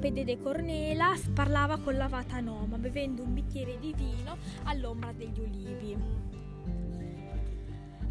Pedede 0.00 0.36
Cornela 0.38 1.14
parlava 1.32 1.78
con 1.78 1.96
la 1.96 2.08
vata 2.08 2.40
noma, 2.40 2.76
bevendo 2.76 3.22
un 3.22 3.34
bicchiere 3.34 3.78
di 3.78 3.94
vino 3.94 4.36
all'ombra 4.64 5.12
degli 5.12 5.38
ulivi. 5.38 6.33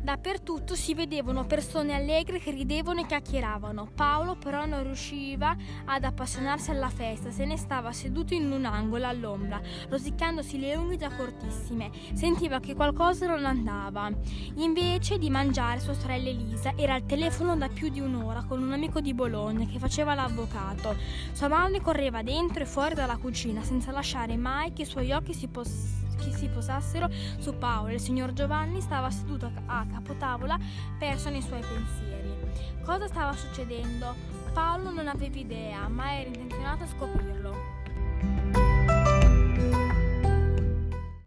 Dappertutto 0.03 0.75
si 0.75 0.93
vedevano 0.93 1.45
persone 1.45 1.93
allegre 1.93 2.37
che 2.37 2.51
ridevano 2.51 2.99
e 2.99 3.05
chiacchieravano. 3.05 3.91
Paolo 3.95 4.35
però 4.35 4.65
non 4.65 4.83
riusciva 4.83 5.55
ad 5.85 6.03
appassionarsi 6.03 6.71
alla 6.71 6.89
festa, 6.89 7.31
se 7.31 7.45
ne 7.45 7.55
stava 7.55 7.93
seduto 7.93 8.33
in 8.33 8.51
un 8.51 8.65
angolo 8.65 9.07
all'ombra, 9.07 9.61
rosiccandosi 9.87 10.59
le 10.59 10.75
unghie 10.75 10.97
già 10.97 11.09
cortissime. 11.09 11.89
Sentiva 12.11 12.59
che 12.59 12.75
qualcosa 12.75 13.27
non 13.27 13.45
andava. 13.45 14.11
Invece 14.55 15.17
di 15.17 15.29
mangiare, 15.29 15.79
sua 15.79 15.93
sorella 15.93 16.27
Elisa 16.27 16.73
era 16.75 16.95
al 16.95 17.05
telefono 17.05 17.55
da 17.55 17.69
più 17.69 17.87
di 17.87 18.01
un'ora 18.01 18.43
con 18.43 18.61
un 18.61 18.73
amico 18.73 18.99
di 18.99 19.13
Bologna 19.13 19.65
che 19.65 19.79
faceva 19.79 20.13
l'avvocato. 20.13 20.97
Sua 21.31 21.47
madre 21.47 21.79
correva 21.79 22.21
dentro 22.21 22.61
e 22.61 22.65
fuori 22.65 22.93
dalla 22.93 23.15
cucina 23.15 23.63
senza 23.63 23.93
lasciare 23.93 24.35
mai 24.35 24.73
che 24.73 24.81
i 24.81 24.85
suoi 24.85 25.13
occhi 25.13 25.33
si 25.33 25.47
possessero 25.47 26.03
che 26.23 26.31
si 26.31 26.47
posassero 26.47 27.09
su 27.37 27.57
Paolo. 27.57 27.93
Il 27.93 27.99
signor 27.99 28.33
Giovanni 28.33 28.81
stava 28.81 29.09
seduto 29.09 29.51
a 29.65 29.85
capotavola, 29.91 30.57
perso 30.97 31.29
nei 31.29 31.41
suoi 31.41 31.61
pensieri. 31.61 32.31
Cosa 32.83 33.07
stava 33.07 33.33
succedendo? 33.33 34.15
Paolo 34.53 34.91
non 34.91 35.07
aveva 35.07 35.37
idea, 35.37 35.87
ma 35.87 36.19
era 36.19 36.27
intenzionato 36.27 36.83
a 36.83 36.87
scoprirlo. 36.87 37.62